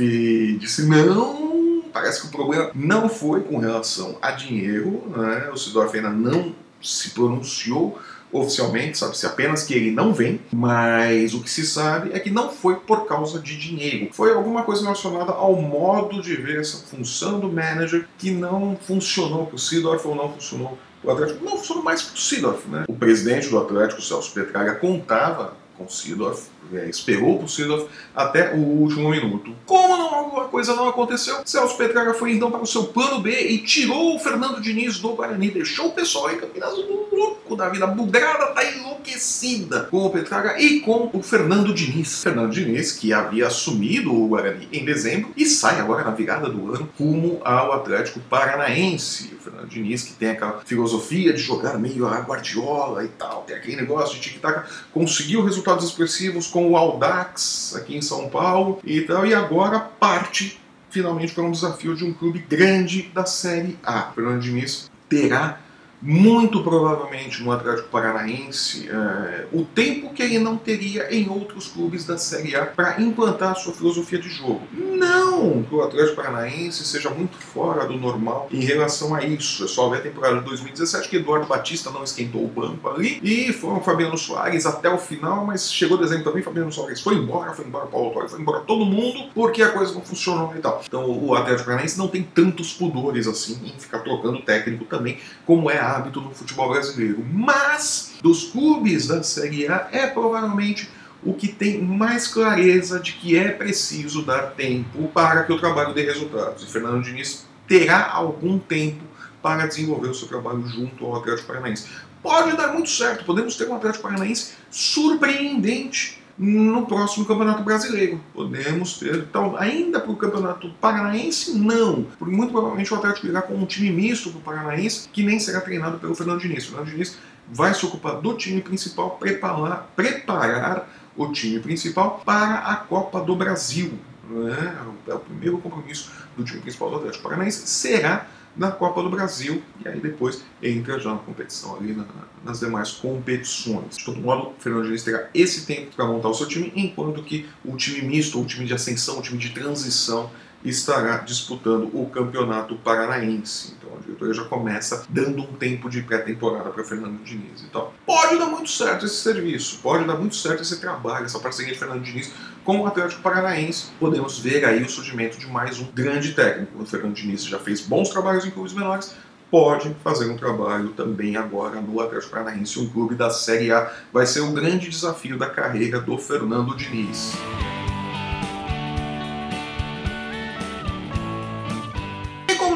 disse 0.58 0.88
não, 0.88 1.84
parece 1.92 2.22
que 2.22 2.28
o 2.28 2.32
problema 2.32 2.72
não 2.74 3.10
foi 3.10 3.42
com 3.42 3.58
relação 3.58 4.18
a 4.22 4.32
dinheiro, 4.32 5.04
né? 5.16 5.50
O 5.54 5.58
Sidorf 5.58 5.94
ainda 5.96 6.10
não 6.10 6.56
se 6.82 7.10
pronunciou 7.12 8.00
oficialmente, 8.32 8.98
sabe-se 8.98 9.26
apenas 9.26 9.64
que 9.64 9.74
ele 9.74 9.92
não 9.92 10.14
vem, 10.14 10.40
mas 10.52 11.34
o 11.34 11.42
que 11.42 11.50
se 11.50 11.66
sabe 11.66 12.12
é 12.14 12.20
que 12.20 12.30
não 12.30 12.50
foi 12.50 12.76
por 12.76 13.06
causa 13.06 13.40
de 13.40 13.58
dinheiro. 13.58 14.10
Foi 14.14 14.34
alguma 14.34 14.64
coisa 14.64 14.84
relacionada 14.84 15.32
ao 15.32 15.56
modo 15.56 16.22
de 16.22 16.36
ver 16.36 16.60
essa 16.60 16.78
função 16.78 17.40
do 17.40 17.52
manager 17.52 18.08
que 18.18 18.32
não 18.32 18.78
funcionou 18.82 19.46
para 19.46 19.56
o 19.56 19.60
Seedorf 19.60 20.08
ou 20.08 20.16
não 20.16 20.32
funcionou 20.32 20.78
o 21.04 21.12
Atlético. 21.12 21.44
Não 21.44 21.58
funcionou 21.58 21.84
mais 21.84 22.02
para 22.04 22.16
o 22.16 22.18
Seedorf, 22.18 22.68
né? 22.68 22.86
O 22.88 22.94
presidente 22.94 23.50
do 23.50 23.58
Atlético, 23.58 24.02
Celso 24.02 24.34
Petralha, 24.34 24.76
contava 24.76 25.54
com 25.78 25.86
o 25.86 25.90
Seedorf, 25.90 26.44
é, 26.74 26.90
esperou 26.90 27.40
por 27.40 27.50
Seedorf 27.50 27.88
até 28.16 28.54
o 28.54 28.58
último 28.58 29.10
minuto. 29.10 29.56
Como 29.66 29.98
não, 29.98 30.40
a 30.40 30.46
coisa 30.46 30.76
não 30.76 30.88
aconteceu, 30.88 31.42
Celso 31.46 31.78
Petralha 31.78 32.14
foi 32.14 32.34
então 32.34 32.52
para 32.52 32.62
o 32.62 32.68
seu 32.68 32.86
plano 32.86 33.20
B 33.20 33.32
e 33.32 33.60
tirou 33.60 34.16
o 34.16 34.20
Fernando 34.20 34.62
Diniz 34.62 35.00
do 35.00 35.10
Guarani, 35.10 35.52
deixou 35.52 35.88
o 35.88 35.94
pessoal 35.94 36.32
em 36.32 36.38
Campinas 36.38 36.74
louco 37.12 37.56
da 37.56 37.70
vida, 37.70 37.88
bugrada, 37.88 38.48
tá 38.48 38.62
aí 38.62 38.80
enlouquecida 39.02 39.82
com 39.90 40.06
o 40.06 40.10
Petralha 40.10 40.62
e 40.62 40.80
com 40.82 41.10
o 41.12 41.24
Fernando 41.24 41.74
Diniz. 41.74 42.24
Fernando 42.24 42.52
Diniz, 42.52 42.94
que 42.94 43.12
havia 43.12 43.48
assumido 43.48 44.14
o 44.14 44.28
Guarani 44.28 44.70
em 44.72 44.86
dezembro 44.86 45.32
e 45.36 45.46
sai 45.46 45.80
agora 45.80 46.04
na 46.04 46.12
virada 46.12 46.50
do 46.50 46.74
ano 46.74 46.90
rumo 46.98 47.42
ao 47.44 47.74
Atlético 47.74 48.20
Paranaense. 48.22 49.34
O 49.34 49.44
Fernando 49.44 49.68
Diniz, 49.68 50.04
que 50.04 50.14
tem 50.14 50.30
aquela 50.30 50.62
filosofia 50.64 51.34
de 51.34 51.42
jogar 51.42 51.78
meio 51.78 52.08
a 52.08 52.20
Guardiola 52.20 53.04
e 53.04 53.10
tal, 53.10 53.44
tem 53.44 53.56
aquele 53.56 53.78
negócio 53.78 54.16
de 54.16 54.22
tic-tac, 54.22 54.70
conseguiu 54.94 55.44
resultados 55.44 55.84
expressivos 55.86 56.48
com 56.48 56.70
o 56.70 56.78
Aldax 56.78 57.76
aqui 57.76 57.98
em 57.98 58.02
São 58.02 58.30
Paulo 58.30 58.80
e 58.84 59.02
tal, 59.02 59.26
e 59.26 59.34
agora 59.34 59.80
parte 59.80 60.60
finalmente 60.90 61.34
para 61.34 61.44
um 61.44 61.52
desafio 61.52 61.96
de 61.96 62.04
um 62.04 62.14
clube 62.14 62.40
grande 62.40 63.04
da 63.14 63.26
Série 63.26 63.78
A. 63.84 64.10
O 64.12 64.14
Fernando 64.14 64.42
Diniz 64.42 64.92
terá 65.08 65.60
muito 66.02 66.64
provavelmente 66.64 67.44
no 67.44 67.52
Atlético 67.52 67.90
Paranaense 67.90 68.90
é, 68.90 69.46
o 69.52 69.64
tempo 69.64 70.14
que 70.14 70.24
ele 70.24 70.40
não 70.40 70.58
teria 70.58 71.14
em 71.14 71.30
outros 71.30 71.68
clubes 71.68 72.06
da 72.06 72.18
Série 72.18 72.56
A 72.56 72.66
para 72.66 73.00
implantar 73.00 73.52
a 73.52 73.56
sua 73.56 73.74
filosofia 73.74 74.18
de 74.18 74.30
jogo. 74.30 74.62
Não 74.72 75.64
que 75.64 75.76
o 75.76 75.82
Atlético 75.82 76.16
Paranaense 76.16 76.84
seja 76.84 77.10
muito 77.10 77.38
fora 77.38 77.86
do 77.86 77.98
normal 77.98 78.48
em 78.52 78.62
relação 78.62 79.14
a 79.14 79.24
isso. 79.24 79.64
É 79.64 79.68
só 79.68 79.90
ver 79.90 79.98
a 79.98 80.02
temporada 80.02 80.40
de 80.40 80.46
2017 80.46 81.08
que 81.08 81.18
Eduardo 81.18 81.46
Batista 81.46 81.92
não 81.92 82.04
esquentou 82.04 82.44
o 82.44 82.48
banco 82.48 82.90
ali 82.90 83.20
e 83.22 83.54
foi 83.54 83.72
o 83.72 83.82
Fabiano 83.82 84.18
Soares 84.18 84.66
até 84.66 84.90
o 84.90 84.98
final, 84.98 85.46
mas 85.46 85.72
chegou 85.72 85.98
dezembro 85.98 86.24
também, 86.24 86.42
Fabiano 86.42 86.72
Soares 86.72 87.02
foi 87.02 87.16
embora, 87.16 87.54
foi 87.54 87.66
embora 87.66 87.86
Paulo 87.86 88.12
Torres, 88.12 88.32
foi 88.32 88.42
embora 88.42 88.62
todo 88.62 88.86
mundo 88.86 89.30
porque 89.36 89.62
a 89.62 89.70
coisa 89.70 89.94
não 89.94 90.02
funcionou 90.02 90.56
e 90.56 90.60
tal. 90.60 90.82
Então 90.86 91.06
o 91.10 91.36
Atlético 91.36 91.66
Paranaense 91.66 91.98
não 91.98 92.08
tem 92.08 92.24
tantos 92.24 92.74
pudores 92.74 93.28
assim 93.28 93.60
em 93.64 93.80
ficar 93.80 94.00
trocando 94.00 94.42
técnico 94.42 94.86
também, 94.86 95.20
como 95.46 95.70
é 95.70 95.80
a 95.80 95.91
hábito 95.92 96.22
no 96.22 96.32
futebol 96.32 96.70
brasileiro. 96.70 97.26
Mas, 97.32 98.14
dos 98.22 98.46
clubes 98.46 99.08
da 99.08 99.24
Série 99.24 99.68
A, 99.68 99.88
é 99.92 100.08
provavelmente 100.08 100.90
o 101.24 101.34
que 101.34 101.48
tem 101.48 101.82
mais 101.82 102.28
clareza 102.28 103.00
de 103.00 103.14
que 103.14 103.38
é 103.38 103.50
preciso 103.50 104.24
dar 104.24 104.52
tempo 104.52 105.08
para 105.10 105.44
que 105.44 105.54
o 105.54 105.60
trabalho 105.60 105.94
dê 105.94 106.04
resultados. 106.04 106.64
E 106.64 106.72
Fernando 106.72 107.04
Diniz 107.04 107.46
terá 107.68 108.10
algum 108.12 108.58
tempo 108.58 109.04
para 109.42 109.68
desenvolver 109.68 110.10
o 110.10 110.14
seu 110.14 110.28
trabalho 110.28 110.68
junto 110.68 111.06
ao 111.06 111.18
Atlético 111.18 111.48
Paranaense. 111.48 111.88
Pode 112.22 112.56
dar 112.56 112.74
muito 112.74 112.90
certo, 112.90 113.26
podemos 113.26 113.56
ter 113.56 113.68
um 113.68 113.76
Atlético 113.76 114.04
Paranaense 114.04 114.54
surpreendente 114.70 116.21
no 116.38 116.86
próximo 116.86 117.26
Campeonato 117.26 117.64
Brasileiro. 117.64 118.20
Podemos 118.34 118.98
ter, 118.98 119.28
ainda 119.58 120.00
para 120.00 120.12
o 120.12 120.16
Campeonato 120.16 120.70
Paranaense, 120.82 121.58
não. 121.58 122.04
Porque 122.18 122.36
muito 122.36 122.52
provavelmente 122.52 122.94
o 122.94 122.98
Atlético 122.98 123.28
irá 123.28 123.42
com 123.42 123.54
um 123.56 123.66
time 123.66 123.92
misto 123.92 124.30
do 124.30 124.40
Paranaense, 124.40 125.10
que 125.10 125.24
nem 125.24 125.40
será 125.40 125.62
treinado 125.62 126.00
pelo 126.00 126.16
Fernando 126.16 126.40
Diniz. 126.40 126.66
O 126.66 126.70
Fernando 126.70 126.90
Diniz 126.90 127.18
vai 127.52 127.74
se 127.74 127.86
ocupar 127.86 128.16
do 128.16 128.34
time 128.34 128.62
principal, 128.62 129.12
preparar, 129.12 129.92
preparar 129.96 130.90
o 131.16 131.32
time 131.32 131.60
principal 131.60 132.22
para 132.26 132.60
a 132.60 132.76
Copa 132.76 133.22
do 133.22 133.36
Brasil. 133.36 133.94
Né? 134.30 134.78
É 135.08 135.14
o 135.14 135.20
primeiro 135.20 135.58
compromisso 135.58 136.10
do 136.38 136.44
time 136.44 136.62
principal 136.62 136.90
do 136.90 136.96
Atlético 136.98 137.24
Paranaense 137.24 137.68
será 137.68 138.28
na 138.56 138.72
Copa 138.72 139.02
do 139.02 139.10
Brasil 139.10 139.62
e 139.84 139.88
aí 139.88 140.00
depois 140.00 140.44
entra 140.62 141.00
já 141.00 141.12
na 141.12 141.20
competição 141.20 141.78
ali 141.78 141.94
na, 141.94 142.06
nas 142.44 142.60
demais 142.60 142.92
competições. 142.92 143.98
De 143.98 144.06
todo 144.06 144.20
modo, 144.20 144.50
o 144.50 144.54
Fernando 144.60 144.86
Diniz 144.86 145.04
terá 145.04 145.30
esse 145.34 145.66
tempo 145.66 145.96
para 145.96 146.06
montar 146.06 146.30
o 146.30 146.34
seu 146.34 146.48
time, 146.48 146.72
enquanto 146.76 147.24
que 147.24 147.48
o 147.64 147.76
time 147.76 148.02
misto, 148.02 148.42
o 148.42 148.46
time 148.46 148.66
de 148.66 148.74
ascensão, 148.74 149.20
o 149.20 149.22
time 149.22 149.38
de 149.38 149.52
transição 149.52 150.30
estará 150.64 151.18
disputando 151.18 151.90
o 151.94 152.06
campeonato 152.08 152.76
paranaense. 152.76 153.76
Então 153.92 153.98
a 153.98 154.02
diretoria 154.02 154.34
já 154.34 154.44
começa 154.46 155.06
dando 155.10 155.42
um 155.42 155.54
tempo 155.54 155.90
de 155.90 156.02
pré-temporada 156.02 156.70
para 156.70 156.84
Fernando 156.84 157.22
Diniz. 157.24 157.64
Então 157.68 157.92
pode 158.06 158.38
dar 158.38 158.46
muito 158.46 158.70
certo 158.70 159.06
esse 159.06 159.16
serviço, 159.16 159.80
pode 159.82 160.06
dar 160.06 160.16
muito 160.16 160.36
certo 160.36 160.62
esse 160.62 160.80
trabalho, 160.80 161.26
essa 161.26 161.40
parceria 161.40 161.74
de 161.74 161.80
Fernando 161.80 162.04
Diniz 162.04 162.32
com 162.64 162.80
o 162.80 162.88
Atlético 162.88 163.22
Paranaense. 163.22 163.88
Podemos 164.00 164.40
ver 164.40 164.64
aí 164.66 164.82
o 164.82 164.90
surgimento 164.90 165.38
de 165.38 165.48
mais 165.48 165.80
um 165.80 165.86
grande 165.92 166.34
técnico. 166.34 166.82
O 166.82 166.86
Fernando 166.86 167.14
Diniz 167.14 167.44
já 167.44 167.60
fez 167.60 167.82
bons 167.82 168.10
trabalhos 168.10 168.46
em 168.46 168.52
clubes 168.52 168.74
menores, 168.74 169.14
pode 169.50 169.94
fazer 170.04 170.30
um 170.30 170.38
trabalho 170.38 170.90
também 170.90 171.36
agora 171.36 171.82
no 171.82 172.00
Atlético 172.00 172.32
Paranaense, 172.32 172.80
um 172.80 172.88
clube 172.88 173.16
da 173.16 173.30
Série 173.30 173.72
A. 173.72 173.92
Vai 174.14 174.26
ser 174.26 174.42
o 174.42 174.52
grande 174.52 174.90
desafio 174.90 175.38
da 175.38 175.50
carreira 175.50 176.00
do 176.00 176.18
Fernando 176.18 176.76
Diniz. 176.76 177.34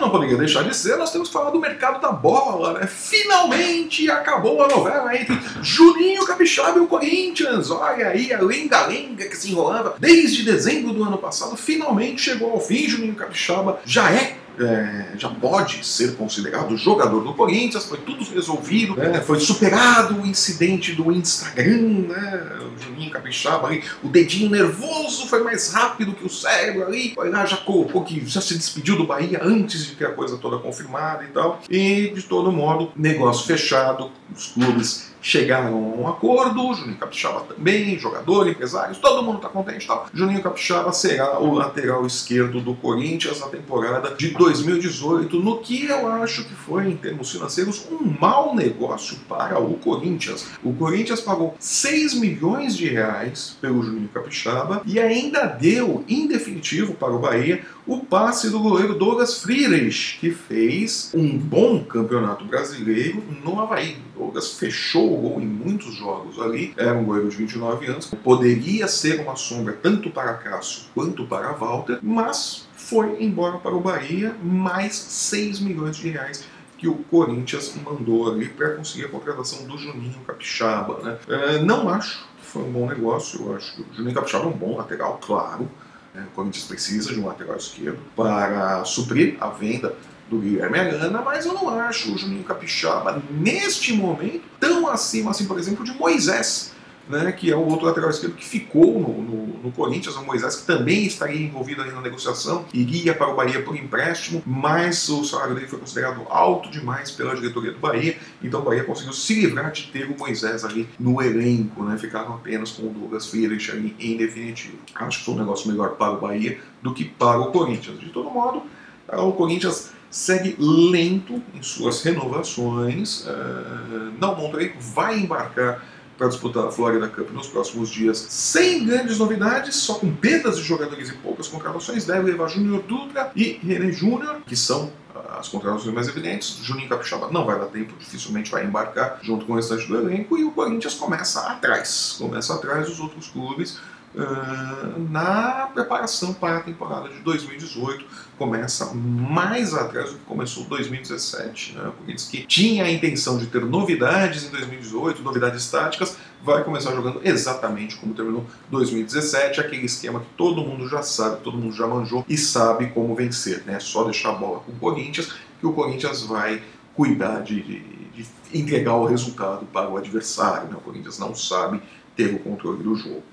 Não 0.05 0.11
poderia 0.11 0.37
deixar 0.37 0.63
de 0.63 0.75
ser, 0.75 0.97
nós 0.97 1.11
temos 1.11 1.27
que 1.27 1.33
falar 1.33 1.49
do 1.49 1.59
mercado 1.59 1.99
da 1.99 2.11
bola, 2.11 2.73
né? 2.73 2.87
Finalmente 2.87 4.09
acabou 4.09 4.63
a 4.63 4.67
novela 4.67 5.15
entre 5.15 5.37
Juninho 5.61 6.25
Capixaba 6.25 6.77
e 6.77 6.81
o 6.81 6.87
Corinthians. 6.87 7.71
Olha 7.71 8.09
aí 8.09 8.31
a 8.31 8.41
lenga-lenga 8.41 9.25
que 9.25 9.35
se 9.35 9.51
enrolava 9.51 9.95
desde 9.99 10.43
dezembro 10.43 10.93
do 10.93 11.03
ano 11.03 11.17
passado, 11.17 11.57
finalmente 11.57 12.21
chegou 12.21 12.51
ao 12.51 12.59
fim. 12.59 12.87
Juninho 12.87 13.15
Capixaba 13.15 13.79
já 13.85 14.11
é 14.11 14.37
é, 14.59 15.17
já 15.17 15.29
pode 15.29 15.85
ser 15.85 16.15
considerado 16.15 16.77
jogador 16.77 17.21
do 17.21 17.33
Corinthians, 17.33 17.85
foi 17.85 17.97
tudo 17.99 18.23
resolvido, 18.23 18.95
né? 18.95 19.21
foi 19.21 19.39
superado 19.39 20.21
o 20.21 20.25
incidente 20.25 20.93
do 20.93 21.11
Instagram, 21.11 22.07
né? 22.07 22.49
o 22.61 22.81
Juninho 22.81 23.11
Capixaba 23.11 23.67
ali, 23.67 23.83
o 24.03 24.07
dedinho 24.07 24.49
nervoso 24.49 25.27
foi 25.27 25.43
mais 25.43 25.71
rápido 25.71 26.13
que 26.13 26.25
o 26.25 26.29
cérebro 26.29 26.85
ali, 26.85 27.13
foi 27.13 27.29
lá, 27.29 27.45
já 27.45 27.57
colocou 27.57 28.03
que 28.03 28.25
já 28.25 28.41
se 28.41 28.55
despediu 28.55 28.95
do 28.95 29.05
Bahia 29.05 29.39
antes 29.43 29.85
de 29.85 29.95
ter 29.95 30.05
a 30.05 30.11
coisa 30.11 30.37
toda 30.37 30.57
confirmada 30.57 31.23
e 31.23 31.27
tal, 31.27 31.61
e 31.69 32.11
de 32.13 32.23
todo 32.23 32.51
modo, 32.51 32.91
negócio 32.95 33.45
fechado, 33.45 34.11
os 34.33 34.47
clubes 34.47 35.15
chegaram 35.25 35.73
a 35.73 36.01
um 36.01 36.07
acordo, 36.07 36.71
Juninho 36.75 36.97
Capixaba 36.97 37.41
também, 37.41 37.97
jogador, 37.97 38.47
empresários, 38.47 38.99
todo 38.99 39.23
mundo 39.23 39.37
está 39.37 39.49
contente 39.49 39.87
tal. 39.87 40.05
Juninho 40.13 40.43
Capixaba 40.43 40.93
será 40.93 41.39
o 41.39 41.55
lateral 41.55 42.05
esquerdo 42.05 42.61
do 42.61 42.75
Corinthians 42.75 43.39
na 43.39 43.47
temporada 43.47 44.13
de 44.13 44.29
2018, 44.45 45.39
no 45.39 45.57
que 45.57 45.85
eu 45.85 46.07
acho 46.07 46.45
que 46.45 46.53
foi, 46.53 46.87
em 46.87 46.95
termos 46.95 47.31
financeiros, 47.31 47.87
um 47.89 48.15
mau 48.19 48.55
negócio 48.55 49.17
para 49.27 49.59
o 49.59 49.73
Corinthians. 49.75 50.47
O 50.63 50.71
Corinthians 50.71 51.19
pagou 51.19 51.55
6 51.59 52.13
milhões 52.19 52.77
de 52.77 52.87
reais 52.87 53.57
pelo 53.59 53.81
Juninho 53.81 54.07
Capixaba 54.09 54.83
e 54.85 54.99
ainda 54.99 55.45
deu, 55.45 56.03
em 56.07 56.27
definitivo, 56.27 56.93
para 56.93 57.13
o 57.13 57.19
Bahia, 57.19 57.65
o 57.87 57.99
passe 57.99 58.49
do 58.49 58.59
goleiro 58.59 58.95
Douglas 58.95 59.41
Friedrich, 59.41 60.17
que 60.19 60.31
fez 60.31 61.11
um 61.13 61.37
bom 61.37 61.83
campeonato 61.83 62.45
brasileiro 62.45 63.23
no 63.43 63.59
Havaí. 63.59 63.97
Douglas 64.15 64.53
fechou 64.53 65.13
o 65.13 65.21
gol 65.21 65.41
em 65.41 65.45
muitos 65.45 65.95
jogos 65.95 66.39
ali, 66.39 66.73
era 66.77 66.97
um 66.97 67.03
goleiro 67.03 67.29
de 67.29 67.37
29 67.37 67.85
anos, 67.87 68.11
poderia 68.23 68.87
ser 68.87 69.19
uma 69.19 69.35
sombra 69.35 69.73
tanto 69.73 70.09
para 70.09 70.33
Cássio 70.33 70.83
quanto 70.93 71.25
para 71.25 71.51
Walter, 71.51 71.99
mas 72.01 72.67
foi 72.85 73.23
embora 73.23 73.57
para 73.57 73.75
o 73.75 73.81
Bahia, 73.81 74.35
mais 74.43 74.95
6 74.95 75.59
milhões 75.59 75.97
de 75.97 76.09
reais 76.09 76.45
que 76.77 76.87
o 76.87 76.95
Corinthians 76.95 77.73
mandou 77.83 78.31
ali 78.31 78.47
para 78.47 78.75
conseguir 78.75 79.05
a 79.05 79.09
contratação 79.09 79.65
do 79.65 79.77
Juninho 79.77 80.19
Capixaba. 80.27 81.01
Né? 81.01 81.17
É, 81.27 81.61
não 81.61 81.89
acho 81.89 82.19
que 82.39 82.45
foi 82.45 82.61
um 82.61 82.71
bom 82.71 82.87
negócio, 82.87 83.43
eu 83.43 83.55
acho 83.55 83.75
que 83.75 83.81
o 83.81 83.85
Juninho 83.91 84.13
Capixaba 84.13 84.45
é 84.45 84.47
um 84.47 84.51
bom 84.51 84.77
lateral, 84.77 85.19
claro, 85.19 85.69
né? 86.13 86.27
O 86.31 86.35
Corinthians 86.35 86.65
precisa 86.65 87.11
de 87.11 87.19
um 87.19 87.25
lateral 87.25 87.57
esquerdo 87.57 87.99
para 88.15 88.83
suprir 88.85 89.35
a 89.41 89.49
venda 89.49 89.95
do 90.29 90.37
Guilherme 90.37 90.79
Arana, 90.79 91.21
mas 91.21 91.45
eu 91.45 91.53
não 91.53 91.69
acho 91.69 92.13
o 92.13 92.17
Juninho 92.17 92.43
Capixaba, 92.43 93.21
neste 93.31 93.93
momento, 93.93 94.43
tão 94.59 94.87
acima, 94.87 95.31
assim, 95.31 95.45
por 95.45 95.57
exemplo, 95.57 95.83
de 95.83 95.91
Moisés 95.93 96.74
né, 97.07 97.31
que 97.31 97.51
é 97.51 97.55
o 97.55 97.65
outro 97.67 97.85
lateral 97.85 98.09
esquerdo 98.09 98.35
que 98.35 98.45
ficou 98.45 98.99
no, 98.99 99.21
no, 99.21 99.47
no, 99.63 99.71
Corinthians, 99.71 100.15
o 100.15 100.25
Moisés, 100.25 100.55
que 100.55 100.65
também 100.65 101.05
estaria 101.05 101.39
envolvido 101.39 101.81
ali 101.81 101.91
na 101.91 102.01
negociação, 102.01 102.65
iria 102.73 103.13
para 103.13 103.27
o 103.27 103.35
Bahia 103.35 103.61
por 103.61 103.75
empréstimo, 103.75 104.41
mas 104.45 105.07
o 105.09 105.23
salário 105.23 105.55
dele 105.55 105.67
foi 105.67 105.79
considerado 105.79 106.21
alto 106.29 106.69
demais 106.69 107.11
pela 107.11 107.35
diretoria 107.35 107.71
do 107.71 107.79
Bahia, 107.79 108.17
então 108.41 108.61
o 108.61 108.63
Bahia 108.63 108.83
conseguiu 108.83 109.13
se 109.13 109.33
livrar 109.35 109.71
de 109.71 109.83
ter 109.87 110.05
o 110.05 110.17
Moisés 110.17 110.65
ali 110.65 110.87
no 110.99 111.21
elenco, 111.21 111.83
né, 111.83 111.97
ficaram 111.97 112.33
apenas 112.33 112.71
com 112.71 112.83
o 112.83 112.89
Douglas 112.89 113.27
Friedrich 113.27 113.71
ali 113.71 113.95
em 113.99 114.17
definitivo. 114.17 114.77
Acho 114.95 115.19
que 115.19 115.25
foi 115.25 115.35
um 115.35 115.39
negócio 115.39 115.69
melhor 115.69 115.91
para 115.91 116.13
o 116.13 116.19
Bahia 116.19 116.59
do 116.81 116.93
que 116.93 117.05
para 117.05 117.39
o 117.39 117.51
Corinthians. 117.51 117.99
De 117.99 118.09
todo 118.09 118.29
modo, 118.29 118.63
o 119.07 119.31
Corinthians 119.33 119.91
segue 120.09 120.55
lento 120.57 121.41
em 121.53 121.61
suas 121.61 122.01
renovações, 122.01 123.25
uh, 123.25 124.13
não 124.19 124.35
Monterrey 124.35 124.73
vai 124.79 125.19
embarcar 125.19 125.83
para 126.17 126.27
disputar 126.27 126.65
a 126.65 126.71
Florida 126.71 127.07
Cup 127.07 127.31
nos 127.31 127.47
próximos 127.47 127.89
dias, 127.89 128.17
sem 128.17 128.85
grandes 128.85 129.17
novidades, 129.17 129.75
só 129.75 129.95
com 129.95 130.13
perdas 130.13 130.57
de 130.57 130.63
jogadores 130.63 131.09
e 131.09 131.13
poucas 131.13 131.47
contratações, 131.47 132.05
deve 132.05 132.31
levar 132.31 132.47
Júnior 132.47 132.83
Dutra 132.83 133.31
e 133.35 133.59
René 133.63 133.91
Júnior, 133.91 134.41
que 134.45 134.55
são 134.55 134.91
ah, 135.13 135.39
as 135.39 135.47
contratações 135.47 135.93
mais 135.93 136.07
evidentes. 136.07 136.57
Juninho 136.61 136.87
Capixaba 136.87 137.29
não 137.31 137.45
vai 137.45 137.59
dar 137.59 137.65
tempo, 137.65 137.93
dificilmente 137.99 138.51
vai 138.51 138.65
embarcar 138.65 139.19
junto 139.21 139.45
com 139.45 139.53
o 139.53 139.55
restante 139.55 139.87
do 139.87 139.97
elenco, 139.97 140.37
e 140.37 140.43
o 140.43 140.51
Corinthians 140.51 140.93
começa 140.93 141.41
atrás, 141.41 142.15
começa 142.17 142.53
atrás 142.53 142.87
dos 142.87 142.99
outros 142.99 143.27
clubes 143.27 143.77
uh, 144.15 145.09
na 145.09 145.69
preparação 145.73 146.33
para 146.33 146.57
a 146.57 146.61
temporada 146.61 147.09
de 147.09 147.19
2018. 147.19 148.05
Começa 148.37 148.93
mais 148.93 149.73
atrás 149.73 150.11
do 150.11 150.17
que 150.17 150.25
começou 150.25 150.65
2017. 150.65 151.73
Né? 151.73 151.91
Por 151.97 152.13
isso 152.13 152.29
que 152.29 152.45
tinha 152.45 152.83
a 152.83 152.91
intenção 152.91 153.37
de 153.37 153.47
ter 153.47 153.63
novidades 153.63 154.43
em 154.43 154.49
2018, 154.49 155.21
novidades 155.21 155.69
táticas, 155.71 156.17
vai 156.43 156.63
começar 156.63 156.93
jogando 156.93 157.21
exatamente 157.23 157.95
como 157.95 158.13
terminou 158.13 158.45
2017, 158.69 159.59
aquele 159.59 159.85
esquema 159.85 160.19
que 160.19 160.27
todo 160.37 160.61
mundo 160.61 160.87
já 160.87 161.01
sabe, 161.01 161.41
todo 161.41 161.57
mundo 161.57 161.73
já 161.73 161.87
manjou 161.87 162.25
e 162.27 162.37
sabe 162.37 162.87
como 162.87 163.15
vencer. 163.15 163.63
Né? 163.65 163.79
Só 163.79 164.03
deixar 164.03 164.29
a 164.29 164.33
bola 164.33 164.59
com 164.59 164.71
o 164.71 164.75
Corinthians, 164.75 165.33
que 165.59 165.65
o 165.65 165.73
Corinthians 165.73 166.21
vai 166.23 166.61
cuidar 166.93 167.41
de, 167.41 167.61
de, 167.61 167.79
de 167.79 168.27
entregar 168.53 168.95
o 168.95 169.05
resultado 169.05 169.65
para 169.65 169.89
o 169.89 169.97
adversário. 169.97 170.69
Né? 170.69 170.75
O 170.75 170.81
Corinthians 170.81 171.17
não 171.17 171.33
sabe 171.33 171.81
ter 172.15 172.33
o 172.33 172.39
controle 172.39 172.83
do 172.83 172.95
jogo. 172.95 173.23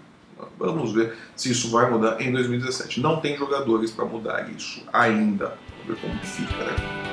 Vamos 0.58 0.92
ver 0.92 1.16
se 1.36 1.50
isso 1.50 1.70
vai 1.70 1.90
mudar 1.90 2.20
em 2.20 2.32
2017. 2.32 3.00
Não 3.00 3.20
tem 3.20 3.36
jogadores 3.36 3.90
para 3.90 4.04
mudar 4.04 4.50
isso 4.50 4.82
ainda. 4.92 5.58
Vamos 5.86 6.00
ver 6.00 6.08
como 6.08 6.18
fica, 6.24 6.64
né? 6.64 7.12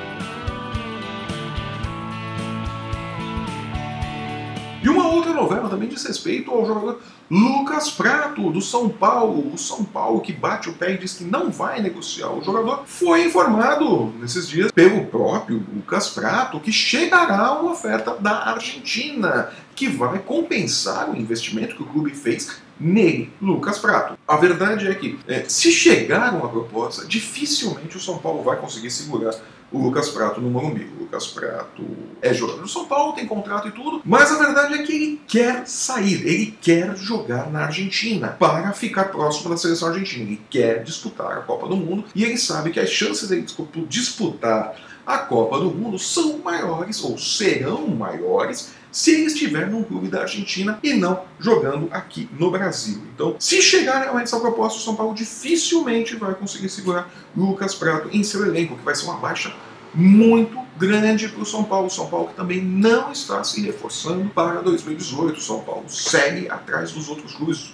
E 4.82 4.88
uma 4.88 5.08
outra 5.08 5.34
novela 5.34 5.68
também 5.68 5.88
diz 5.88 6.02
respeito 6.04 6.50
ao 6.50 6.64
jogador 6.64 7.02
Lucas 7.30 7.90
Prato, 7.90 8.50
do 8.50 8.62
São 8.62 8.88
Paulo. 8.88 9.52
O 9.52 9.58
São 9.58 9.84
Paulo 9.84 10.22
que 10.22 10.32
bate 10.32 10.70
o 10.70 10.72
pé 10.72 10.94
e 10.94 10.98
diz 10.98 11.12
que 11.12 11.24
não 11.24 11.50
vai 11.50 11.82
negociar. 11.82 12.30
O 12.30 12.42
jogador 12.42 12.84
foi 12.86 13.26
informado 13.26 14.12
nesses 14.18 14.48
dias 14.48 14.72
pelo 14.72 15.04
próprio 15.04 15.62
Lucas 15.74 16.08
Prato 16.08 16.58
que 16.58 16.72
chegará 16.72 17.52
uma 17.60 17.72
oferta 17.72 18.16
da 18.16 18.48
Argentina 18.48 19.50
que 19.76 19.86
vai 19.86 20.18
compensar 20.18 21.10
o 21.10 21.16
investimento 21.16 21.76
que 21.76 21.82
o 21.82 21.86
clube 21.86 22.14
fez 22.14 22.60
nele, 22.80 23.32
Lucas 23.40 23.78
Prato. 23.78 24.18
A 24.26 24.36
verdade 24.36 24.88
é 24.88 24.94
que, 24.94 25.18
é, 25.28 25.44
se 25.46 25.70
chegar 25.70 26.34
uma 26.34 26.48
proposta, 26.48 27.06
dificilmente 27.06 27.96
o 27.96 28.00
São 28.00 28.18
Paulo 28.18 28.42
vai 28.42 28.56
conseguir 28.56 28.90
segurar 28.90 29.34
o 29.72 29.78
Lucas 29.78 30.08
Prato 30.08 30.40
no 30.40 30.50
Morumbi. 30.50 30.84
O 30.96 31.02
Lucas 31.02 31.28
Prato 31.28 31.84
é 32.20 32.34
jogador 32.34 32.62
do 32.62 32.68
São 32.68 32.86
Paulo, 32.86 33.12
tem 33.12 33.26
contrato 33.26 33.68
e 33.68 33.70
tudo, 33.70 34.02
mas 34.04 34.32
a 34.32 34.38
verdade 34.38 34.74
é 34.74 34.82
que 34.82 34.92
ele 34.92 35.20
quer 35.26 35.66
sair, 35.66 36.26
ele 36.26 36.58
quer 36.60 36.96
jogar 36.96 37.50
na 37.50 37.66
Argentina 37.66 38.28
para 38.28 38.72
ficar 38.72 39.04
próximo 39.04 39.50
da 39.50 39.56
seleção 39.56 39.88
argentina. 39.88 40.24
Ele 40.24 40.40
quer 40.50 40.82
disputar 40.82 41.38
a 41.38 41.42
Copa 41.42 41.68
do 41.68 41.76
Mundo 41.76 42.04
e 42.14 42.24
ele 42.24 42.36
sabe 42.36 42.70
que 42.70 42.80
as 42.80 42.90
chances 42.90 43.28
de 43.28 43.44
disputar 43.88 44.74
a 45.06 45.18
Copa 45.18 45.58
do 45.58 45.70
Mundo 45.70 45.98
são 45.98 46.38
maiores 46.38 47.02
ou 47.02 47.18
serão 47.18 47.86
maiores 47.88 48.72
se 48.92 49.12
ele 49.12 49.26
estiver 49.26 49.68
num 49.68 49.82
clube 49.82 50.08
da 50.08 50.22
Argentina 50.22 50.78
e 50.82 50.94
não 50.94 51.24
jogando 51.38 51.88
aqui 51.90 52.28
no 52.38 52.50
Brasil. 52.50 53.02
Então, 53.14 53.36
se 53.38 53.62
chegar 53.62 54.02
realmente 54.02 54.24
essa 54.24 54.40
proposta, 54.40 54.78
o 54.78 54.82
São 54.82 54.96
Paulo 54.96 55.14
dificilmente 55.14 56.16
vai 56.16 56.34
conseguir 56.34 56.68
segurar 56.68 57.10
Lucas 57.36 57.74
Prato 57.74 58.08
em 58.12 58.22
seu 58.22 58.44
elenco, 58.44 58.76
que 58.76 58.84
vai 58.84 58.94
ser 58.94 59.04
uma 59.04 59.16
baixa 59.16 59.54
muito 59.94 60.58
grande 60.76 61.28
para 61.28 61.42
o 61.42 61.46
São 61.46 61.64
Paulo. 61.64 61.86
O 61.86 61.90
São 61.90 62.08
Paulo 62.08 62.28
que 62.28 62.34
também 62.34 62.62
não 62.62 63.12
está 63.12 63.42
se 63.44 63.60
reforçando 63.60 64.28
para 64.30 64.62
2018. 64.62 65.38
O 65.38 65.40
São 65.40 65.60
Paulo 65.60 65.84
segue 65.88 66.48
atrás 66.48 66.92
dos 66.92 67.08
outros 67.08 67.34
clubes. 67.34 67.72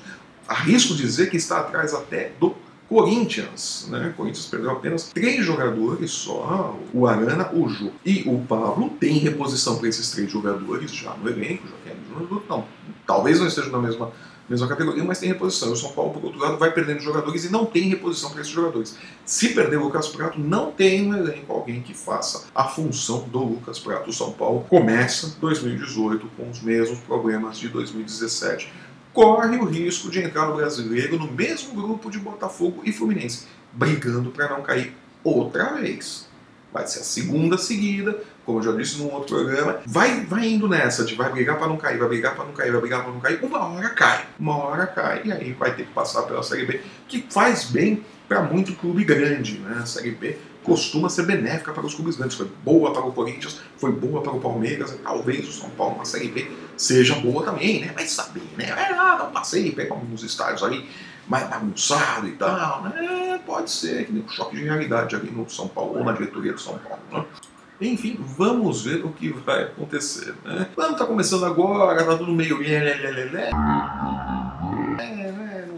Arrisco 0.48 0.94
dizer 0.94 1.30
que 1.30 1.36
está 1.36 1.60
atrás 1.60 1.92
até 1.92 2.32
do 2.38 2.54
Corinthians, 2.88 3.88
né? 3.90 4.14
Corinthians 4.16 4.46
perdeu 4.46 4.70
apenas 4.70 5.04
três 5.04 5.44
jogadores 5.44 6.10
só, 6.10 6.78
o 6.94 7.06
Arana, 7.06 7.50
o 7.52 7.68
Ju 7.68 7.92
e 8.04 8.22
o 8.26 8.38
Pablo. 8.46 8.90
Tem 9.00 9.14
reposição 9.18 9.78
para 9.78 9.88
esses 9.88 10.10
três 10.10 10.30
jogadores 10.30 10.92
já 10.92 11.14
no 11.14 11.28
elenco, 11.28 11.66
já 11.66 11.76
tem 11.84 11.96
Júnior, 12.08 12.42
não, 12.48 12.64
talvez 13.06 13.40
não 13.40 13.46
esteja 13.46 13.70
na 13.70 13.78
mesma 13.78 14.12
mesma 14.48 14.68
categoria, 14.68 15.02
mas 15.02 15.18
tem 15.18 15.28
reposição. 15.28 15.72
O 15.72 15.76
São 15.76 15.90
Paulo, 15.92 16.12
por 16.12 16.24
outro 16.24 16.40
lado, 16.40 16.56
vai 16.56 16.70
perdendo 16.70 17.00
jogadores 17.00 17.44
e 17.44 17.50
não 17.50 17.66
tem 17.66 17.88
reposição 17.88 18.30
para 18.30 18.40
esses 18.40 18.52
jogadores. 18.52 18.96
Se 19.24 19.48
perder 19.48 19.76
o 19.76 19.84
Lucas 19.84 20.08
Prato, 20.08 20.38
não 20.38 20.70
tem 20.70 21.02
no 21.02 21.16
elenco 21.16 21.52
alguém 21.52 21.82
que 21.82 21.92
faça 21.92 22.46
a 22.54 22.64
função 22.64 23.28
do 23.28 23.40
Lucas 23.40 23.78
Prato. 23.78 24.10
O 24.10 24.12
São 24.12 24.32
Paulo 24.32 24.64
começa 24.68 25.36
2018 25.40 26.28
com 26.36 26.48
os 26.48 26.62
mesmos 26.62 27.00
problemas 27.00 27.58
de 27.58 27.68
2017 27.68 28.72
corre 29.16 29.56
o 29.56 29.64
risco 29.64 30.10
de 30.10 30.22
entrar 30.22 30.46
no 30.46 30.56
brasileiro 30.56 31.18
no 31.18 31.32
mesmo 31.32 31.72
grupo 31.72 32.10
de 32.10 32.18
Botafogo 32.18 32.82
e 32.84 32.92
Fluminense, 32.92 33.46
brigando 33.72 34.30
para 34.30 34.50
não 34.50 34.60
cair 34.60 34.94
outra 35.24 35.72
vez. 35.72 36.28
Vai 36.70 36.86
ser 36.86 36.98
a 36.98 37.02
segunda 37.02 37.56
seguida, 37.56 38.20
como 38.44 38.58
eu 38.58 38.62
já 38.62 38.72
disse 38.72 38.98
num 38.98 39.10
outro 39.10 39.34
programa. 39.34 39.80
Vai, 39.86 40.26
vai 40.26 40.46
indo 40.46 40.68
nessa 40.68 41.02
de 41.02 41.14
vai 41.14 41.32
brigar 41.32 41.56
para 41.56 41.66
não 41.66 41.78
cair, 41.78 41.96
vai 41.96 42.08
brigar 42.08 42.34
para 42.34 42.44
não 42.44 42.52
cair, 42.52 42.70
vai 42.70 42.80
brigar 42.82 43.04
para 43.04 43.12
não 43.12 43.20
cair. 43.20 43.42
Uma 43.42 43.66
hora 43.66 43.88
cai, 43.88 44.26
uma 44.38 44.58
hora 44.58 44.86
cai 44.86 45.22
e 45.24 45.32
aí 45.32 45.52
vai 45.54 45.74
ter 45.74 45.86
que 45.86 45.92
passar 45.92 46.24
pela 46.24 46.42
Série 46.42 46.66
B, 46.66 46.82
que 47.08 47.24
faz 47.30 47.64
bem 47.70 48.04
para 48.28 48.42
muito 48.42 48.74
clube 48.74 49.02
grande, 49.02 49.58
né? 49.60 49.78
A 49.80 49.86
Série 49.86 50.10
B 50.10 50.36
costuma 50.66 51.08
ser 51.08 51.24
benéfica 51.24 51.72
para 51.72 51.86
os 51.86 51.94
clubes 51.94 52.16
grandes. 52.16 52.36
Foi 52.36 52.50
boa 52.64 52.92
para 52.92 53.06
o 53.06 53.12
Corinthians, 53.12 53.60
foi 53.78 53.92
boa 53.92 54.20
para 54.20 54.32
o 54.32 54.40
Palmeiras, 54.40 54.98
talvez 55.02 55.48
o 55.48 55.52
São 55.52 55.70
Paulo 55.70 55.96
na 55.96 56.04
Série 56.04 56.28
B 56.28 56.50
seja 56.76 57.14
boa 57.14 57.44
também, 57.44 57.80
né? 57.80 57.92
Vai 57.94 58.06
saber, 58.06 58.42
né? 58.58 58.64
É, 58.64 58.92
ah, 58.92 59.16
não 59.20 59.30
passei, 59.30 59.70
pega 59.70 59.94
alguns 59.94 60.22
estádios 60.24 60.62
aí 60.64 60.88
mais 61.28 61.48
bagunçado 61.48 62.26
e 62.26 62.32
tal, 62.32 62.82
né? 62.82 63.40
Pode 63.46 63.70
ser 63.70 64.06
que 64.06 64.12
dê 64.12 64.20
um 64.20 64.28
choque 64.28 64.56
de 64.56 64.64
realidade 64.64 65.14
ali 65.14 65.30
no 65.30 65.48
São 65.48 65.68
Paulo 65.68 65.98
ou 65.98 66.04
na 66.04 66.12
diretoria 66.12 66.52
do 66.52 66.60
São 66.60 66.78
Paulo, 66.78 67.02
né? 67.12 67.24
Enfim, 67.80 68.18
vamos 68.36 68.82
ver 68.84 69.04
o 69.04 69.10
que 69.10 69.28
vai 69.30 69.64
acontecer, 69.64 70.34
né? 70.44 70.66
Ano 70.76 70.96
tá 70.96 71.04
começando 71.04 71.44
agora, 71.44 72.04
tá 72.04 72.16
tudo 72.16 72.32
meio... 72.32 72.62
É, 72.62 73.26
né? 73.30 73.50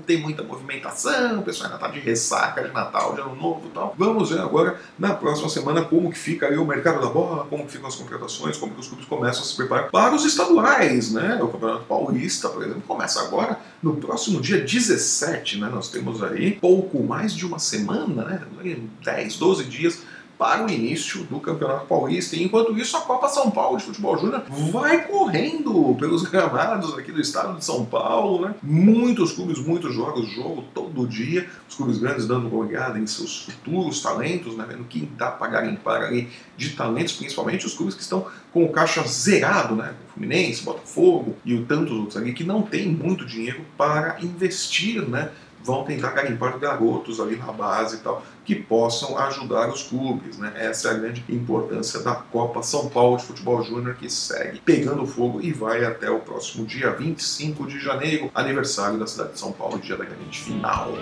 Tem 0.09 0.17
muita 0.17 0.43
movimentação, 0.43 1.41
o 1.41 1.43
pessoal 1.43 1.71
ainda 1.71 1.79
tá 1.79 1.89
de 1.89 2.01
ressaca 2.01 2.63
de 2.63 2.73
Natal, 2.73 3.13
de 3.13 3.21
Ano 3.21 3.37
Novo 3.37 3.67
e 3.67 3.71
tal. 3.75 3.95
Vamos 3.99 4.31
ver 4.31 4.41
agora, 4.41 4.81
na 4.99 5.13
próxima 5.13 5.51
semana, 5.51 5.85
como 5.85 6.11
que 6.11 6.19
fica 6.19 6.47
aí 6.47 6.57
o 6.57 6.65
mercado 6.65 6.99
da 7.03 7.09
bola, 7.09 7.45
como 7.45 7.67
que 7.67 7.73
ficam 7.73 7.87
as 7.87 7.95
contratações, 7.95 8.57
como 8.57 8.73
que 8.73 8.81
os 8.81 8.89
clubes 8.89 9.05
começam 9.05 9.43
a 9.43 9.45
se 9.45 9.55
preparar 9.55 9.91
para 9.91 10.15
os 10.15 10.25
estaduais, 10.25 11.13
né? 11.13 11.39
O 11.43 11.49
Campeonato 11.49 11.85
Paulista, 11.85 12.49
por 12.49 12.63
exemplo, 12.63 12.81
começa 12.89 13.21
agora, 13.21 13.61
no 13.83 13.97
próximo 13.97 14.41
dia 14.41 14.59
17, 14.63 15.59
né? 15.59 15.69
Nós 15.69 15.91
temos 15.91 16.23
aí 16.23 16.53
pouco 16.53 17.03
mais 17.03 17.35
de 17.35 17.45
uma 17.45 17.59
semana, 17.59 18.25
né? 18.25 18.79
10, 19.05 19.37
12 19.37 19.65
dias 19.65 20.01
para 20.39 20.65
o 20.65 20.71
início 20.71 21.25
do 21.25 21.41
Campeonato 21.41 21.87
Paulista. 21.87 22.37
E 22.37 22.45
enquanto 22.45 22.79
isso, 22.79 22.97
a 22.97 23.01
Copa 23.01 23.29
São 23.29 23.51
Paulo 23.51 23.77
de 23.77 23.85
Futebol 23.85 24.17
Júnior 24.17 24.45
vai 24.71 25.05
correndo 25.07 25.97
pelos 25.99 26.23
gramados 26.31 26.97
aqui 26.97 27.11
do 27.11 27.21
estado 27.21 27.59
de 27.59 27.65
São 27.65 27.85
Paulo, 27.85 28.47
né? 28.47 28.55
Muitos 28.63 29.33
clubes, 29.33 29.59
muitos 29.59 29.93
jogos, 29.93 30.31
jogo 30.31 30.65
todo 30.73 31.09
dia. 31.09 31.49
Os 31.69 31.75
clubes 31.75 31.99
grandes 31.99 32.27
dando 32.27 32.47
uma 32.47 32.65
olhada 32.65 32.99
em 32.99 33.07
seus 33.07 33.43
futuros 33.43 34.01
talentos, 34.01 34.57
né? 34.57 34.65
Vendo 34.69 34.85
quem 34.85 35.11
dá 35.17 35.33
para 35.33 35.49
garimpar 35.49 36.03
ali 36.03 36.29
de 36.57 36.71
talentos, 36.71 37.15
principalmente 37.15 37.67
os 37.67 37.75
clubes 37.75 37.97
que 37.97 38.03
estão 38.03 38.27
com 38.53 38.65
o 38.65 38.69
caixa 38.71 39.03
zerado, 39.03 39.75
né? 39.75 39.95
Fluminense, 40.15 40.63
Botafogo 40.63 41.37
e 41.45 41.59
tantos 41.63 41.93
outros 41.93 42.17
ali 42.17 42.33
que 42.33 42.45
não 42.45 42.63
tem 42.63 42.89
muito 42.89 43.27
dinheiro 43.27 43.65
para 43.77 44.19
investir, 44.21 45.03
né? 45.03 45.31
Vão 45.63 45.85
tentar 45.85 46.11
garimpar 46.11 46.59
garotos 46.59 47.21
ali 47.21 47.37
na 47.37 47.53
base 47.53 47.97
e 47.97 47.99
tal, 48.01 48.23
que 48.45 48.55
possam 48.55 49.19
ajudar 49.19 49.69
os 49.69 49.83
clubes. 49.83 50.39
Né? 50.39 50.53
Essa 50.57 50.89
é 50.89 50.91
a 50.93 50.95
grande 50.95 51.25
importância 51.29 52.01
da 52.01 52.15
Copa 52.15 52.63
São 52.63 52.89
Paulo 52.89 53.17
de 53.17 53.25
Futebol 53.25 53.63
Júnior, 53.63 53.95
que 53.97 54.09
segue 54.09 54.61
pegando 54.61 55.07
fogo 55.07 55.41
e 55.41 55.53
vai 55.53 55.85
até 55.85 56.11
o 56.11 56.21
próximo 56.21 56.65
dia 56.67 56.91
25 56.93 57.67
de 57.67 57.79
janeiro, 57.79 58.31
aniversário 58.35 58.99
da 58.99 59.07
cidade 59.07 59.33
de 59.33 59.39
São 59.39 59.53
Paulo, 59.53 59.79
dia 59.79 59.97
da 59.97 60.05
grande 60.05 60.39
final. 60.39 60.93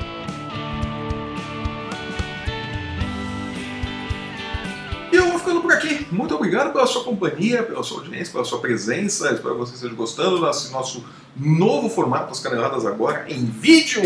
Por 5.67 5.75
aqui. 5.75 6.07
Muito 6.13 6.33
obrigado 6.35 6.73
pela 6.73 6.87
sua 6.87 7.03
companhia, 7.03 7.63
pela 7.63 7.83
sua 7.83 7.99
audiência, 7.99 8.33
pela 8.33 8.45
sua 8.45 8.61
presença. 8.61 9.33
Espero 9.33 9.55
que 9.55 9.61
você 9.61 9.75
esteja 9.75 9.95
gostando 9.95 10.47
desse 10.47 10.71
nosso 10.71 11.05
novo 11.37 11.91
formato 11.91 12.29
das 12.29 12.39
caneladas 12.39 12.87
agora 12.87 13.27
em 13.29 13.45
vídeo. 13.45 14.01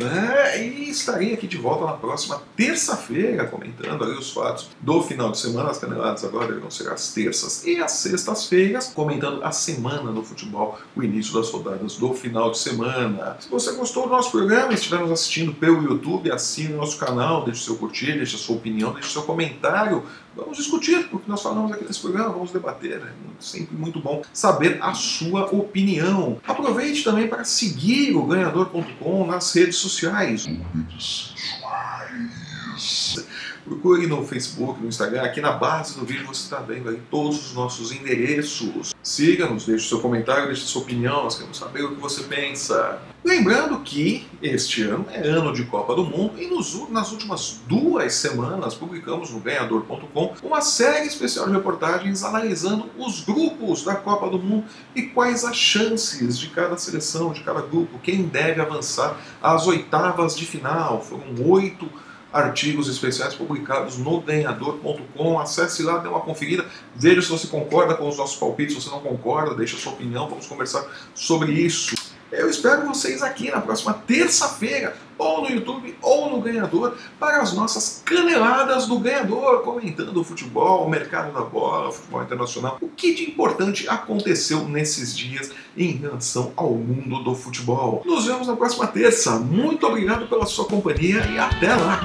É, 0.00 0.62
e 0.62 0.88
estarei 0.88 1.34
aqui 1.34 1.48
de 1.48 1.56
volta 1.56 1.84
na 1.84 1.94
próxima 1.94 2.40
terça-feira 2.56 3.46
comentando 3.46 4.02
os 4.02 4.30
fatos 4.30 4.70
do 4.80 5.02
final 5.02 5.32
de 5.32 5.38
semana. 5.38 5.70
As 5.70 5.78
caneladas 5.78 6.24
agora 6.24 6.56
vão 6.58 6.70
ser 6.70 6.88
as 6.88 7.12
terças 7.12 7.66
e 7.66 7.82
as 7.82 7.92
sextas-feiras, 7.92 8.92
comentando 8.94 9.42
a 9.42 9.50
semana 9.50 10.12
no 10.12 10.22
futebol, 10.22 10.78
o 10.94 11.02
início 11.02 11.34
das 11.34 11.50
rodadas 11.50 11.96
do 11.96 12.14
final 12.14 12.52
de 12.52 12.58
semana. 12.58 13.36
Se 13.40 13.48
você 13.50 13.72
gostou 13.72 14.04
do 14.04 14.10
nosso 14.10 14.30
programa 14.30 14.70
e 14.70 14.76
estiver 14.76 15.00
nos 15.00 15.10
assistindo 15.10 15.52
pelo 15.52 15.82
YouTube, 15.82 16.30
assine 16.30 16.74
o 16.74 16.76
nosso 16.76 16.96
canal, 16.96 17.44
deixe 17.44 17.64
seu 17.64 17.74
curtir, 17.74 18.12
deixe 18.12 18.38
sua 18.38 18.54
opinião, 18.54 18.92
deixe 18.92 19.10
seu 19.10 19.22
comentário. 19.22 20.04
Vamos 20.38 20.56
discutir 20.56 21.08
o 21.12 21.18
que 21.18 21.28
nós 21.28 21.42
falamos 21.42 21.72
aqui 21.72 21.84
nesse 21.84 21.98
programa, 21.98 22.30
vamos 22.30 22.52
debater. 22.52 23.02
É 23.02 23.10
sempre 23.40 23.76
muito 23.76 23.98
bom 23.98 24.22
saber 24.32 24.78
a 24.80 24.94
sua 24.94 25.46
opinião. 25.46 26.40
Aproveite 26.46 27.02
também 27.02 27.26
para 27.26 27.42
seguir 27.42 28.14
o 28.14 28.24
ganhador.com 28.24 29.26
nas 29.26 29.52
redes 29.52 29.76
sociais. 29.76 30.46
Redes 30.46 31.34
sociais. 31.34 33.26
Procure 33.68 34.06
no 34.06 34.24
Facebook, 34.24 34.80
no 34.80 34.88
Instagram, 34.88 35.20
aqui 35.20 35.42
na 35.42 35.52
base 35.52 35.98
do 35.98 36.06
vídeo 36.06 36.26
você 36.26 36.44
está 36.44 36.56
vendo 36.56 36.88
aí 36.88 36.98
todos 37.10 37.48
os 37.48 37.54
nossos 37.54 37.92
endereços. 37.92 38.94
Siga-nos, 39.02 39.66
deixe 39.66 39.86
seu 39.86 40.00
comentário, 40.00 40.46
deixe 40.46 40.62
sua 40.62 40.80
opinião, 40.80 41.24
nós 41.24 41.34
queremos 41.34 41.58
saber 41.58 41.84
o 41.84 41.94
que 41.94 42.00
você 42.00 42.22
pensa. 42.22 42.98
Lembrando 43.22 43.80
que 43.80 44.26
este 44.40 44.84
ano 44.84 45.04
é 45.10 45.20
ano 45.28 45.52
de 45.52 45.64
Copa 45.66 45.94
do 45.94 46.02
Mundo 46.02 46.40
e 46.40 46.46
nos, 46.46 46.88
nas 46.88 47.12
últimas 47.12 47.60
duas 47.68 48.14
semanas 48.14 48.74
publicamos 48.74 49.30
no 49.30 49.40
ganhador.com 49.40 50.34
uma 50.42 50.62
série 50.62 51.06
especial 51.06 51.46
de 51.46 51.52
reportagens 51.52 52.24
analisando 52.24 52.86
os 52.96 53.20
grupos 53.20 53.84
da 53.84 53.96
Copa 53.96 54.30
do 54.30 54.38
Mundo 54.38 54.64
e 54.96 55.02
quais 55.02 55.44
as 55.44 55.56
chances 55.56 56.38
de 56.38 56.48
cada 56.48 56.78
seleção, 56.78 57.34
de 57.34 57.42
cada 57.42 57.60
grupo, 57.60 57.98
quem 57.98 58.22
deve 58.22 58.62
avançar 58.62 59.18
às 59.42 59.66
oitavas 59.66 60.34
de 60.34 60.46
final. 60.46 61.02
Foram 61.02 61.50
oito 61.50 61.86
artigos 62.32 62.88
especiais 62.88 63.34
publicados 63.34 63.96
no 63.98 64.20
ganhador.com. 64.20 65.38
Acesse 65.38 65.82
lá, 65.82 65.98
dê 65.98 66.08
uma 66.08 66.20
conferida, 66.20 66.66
veja 66.94 67.22
se 67.22 67.28
você 67.28 67.46
concorda 67.46 67.94
com 67.94 68.08
os 68.08 68.16
nossos 68.16 68.36
palpites, 68.36 68.74
se 68.74 68.82
você 68.82 68.90
não 68.90 69.00
concorda, 69.00 69.54
deixe 69.54 69.76
a 69.76 69.78
sua 69.78 69.92
opinião, 69.92 70.28
vamos 70.28 70.46
conversar 70.46 70.86
sobre 71.14 71.52
isso. 71.52 71.94
Eu 72.30 72.50
espero 72.50 72.86
vocês 72.86 73.22
aqui 73.22 73.50
na 73.50 73.60
próxima 73.60 73.94
terça-feira, 73.94 74.94
ou 75.16 75.42
no 75.42 75.50
YouTube, 75.50 75.96
ou 76.02 76.30
no 76.30 76.42
Ganhador, 76.42 76.96
para 77.18 77.40
as 77.40 77.54
nossas 77.54 78.02
caneladas 78.04 78.86
do 78.86 78.98
Ganhador, 78.98 79.62
comentando 79.62 80.16
o 80.18 80.24
futebol, 80.24 80.86
o 80.86 80.90
mercado 80.90 81.32
da 81.32 81.40
bola, 81.40 81.88
o 81.88 81.92
futebol 81.92 82.22
internacional. 82.22 82.78
O 82.82 82.88
que 82.88 83.14
de 83.14 83.30
importante 83.30 83.88
aconteceu 83.88 84.68
nesses 84.68 85.16
dias 85.16 85.50
em 85.76 85.92
relação 85.92 86.52
ao 86.54 86.74
mundo 86.74 87.24
do 87.24 87.34
futebol. 87.34 88.02
Nos 88.04 88.26
vemos 88.26 88.46
na 88.46 88.56
próxima 88.56 88.86
terça. 88.86 89.38
Muito 89.38 89.86
obrigado 89.86 90.28
pela 90.28 90.44
sua 90.44 90.66
companhia 90.66 91.24
e 91.26 91.38
até 91.38 91.74
lá! 91.74 92.00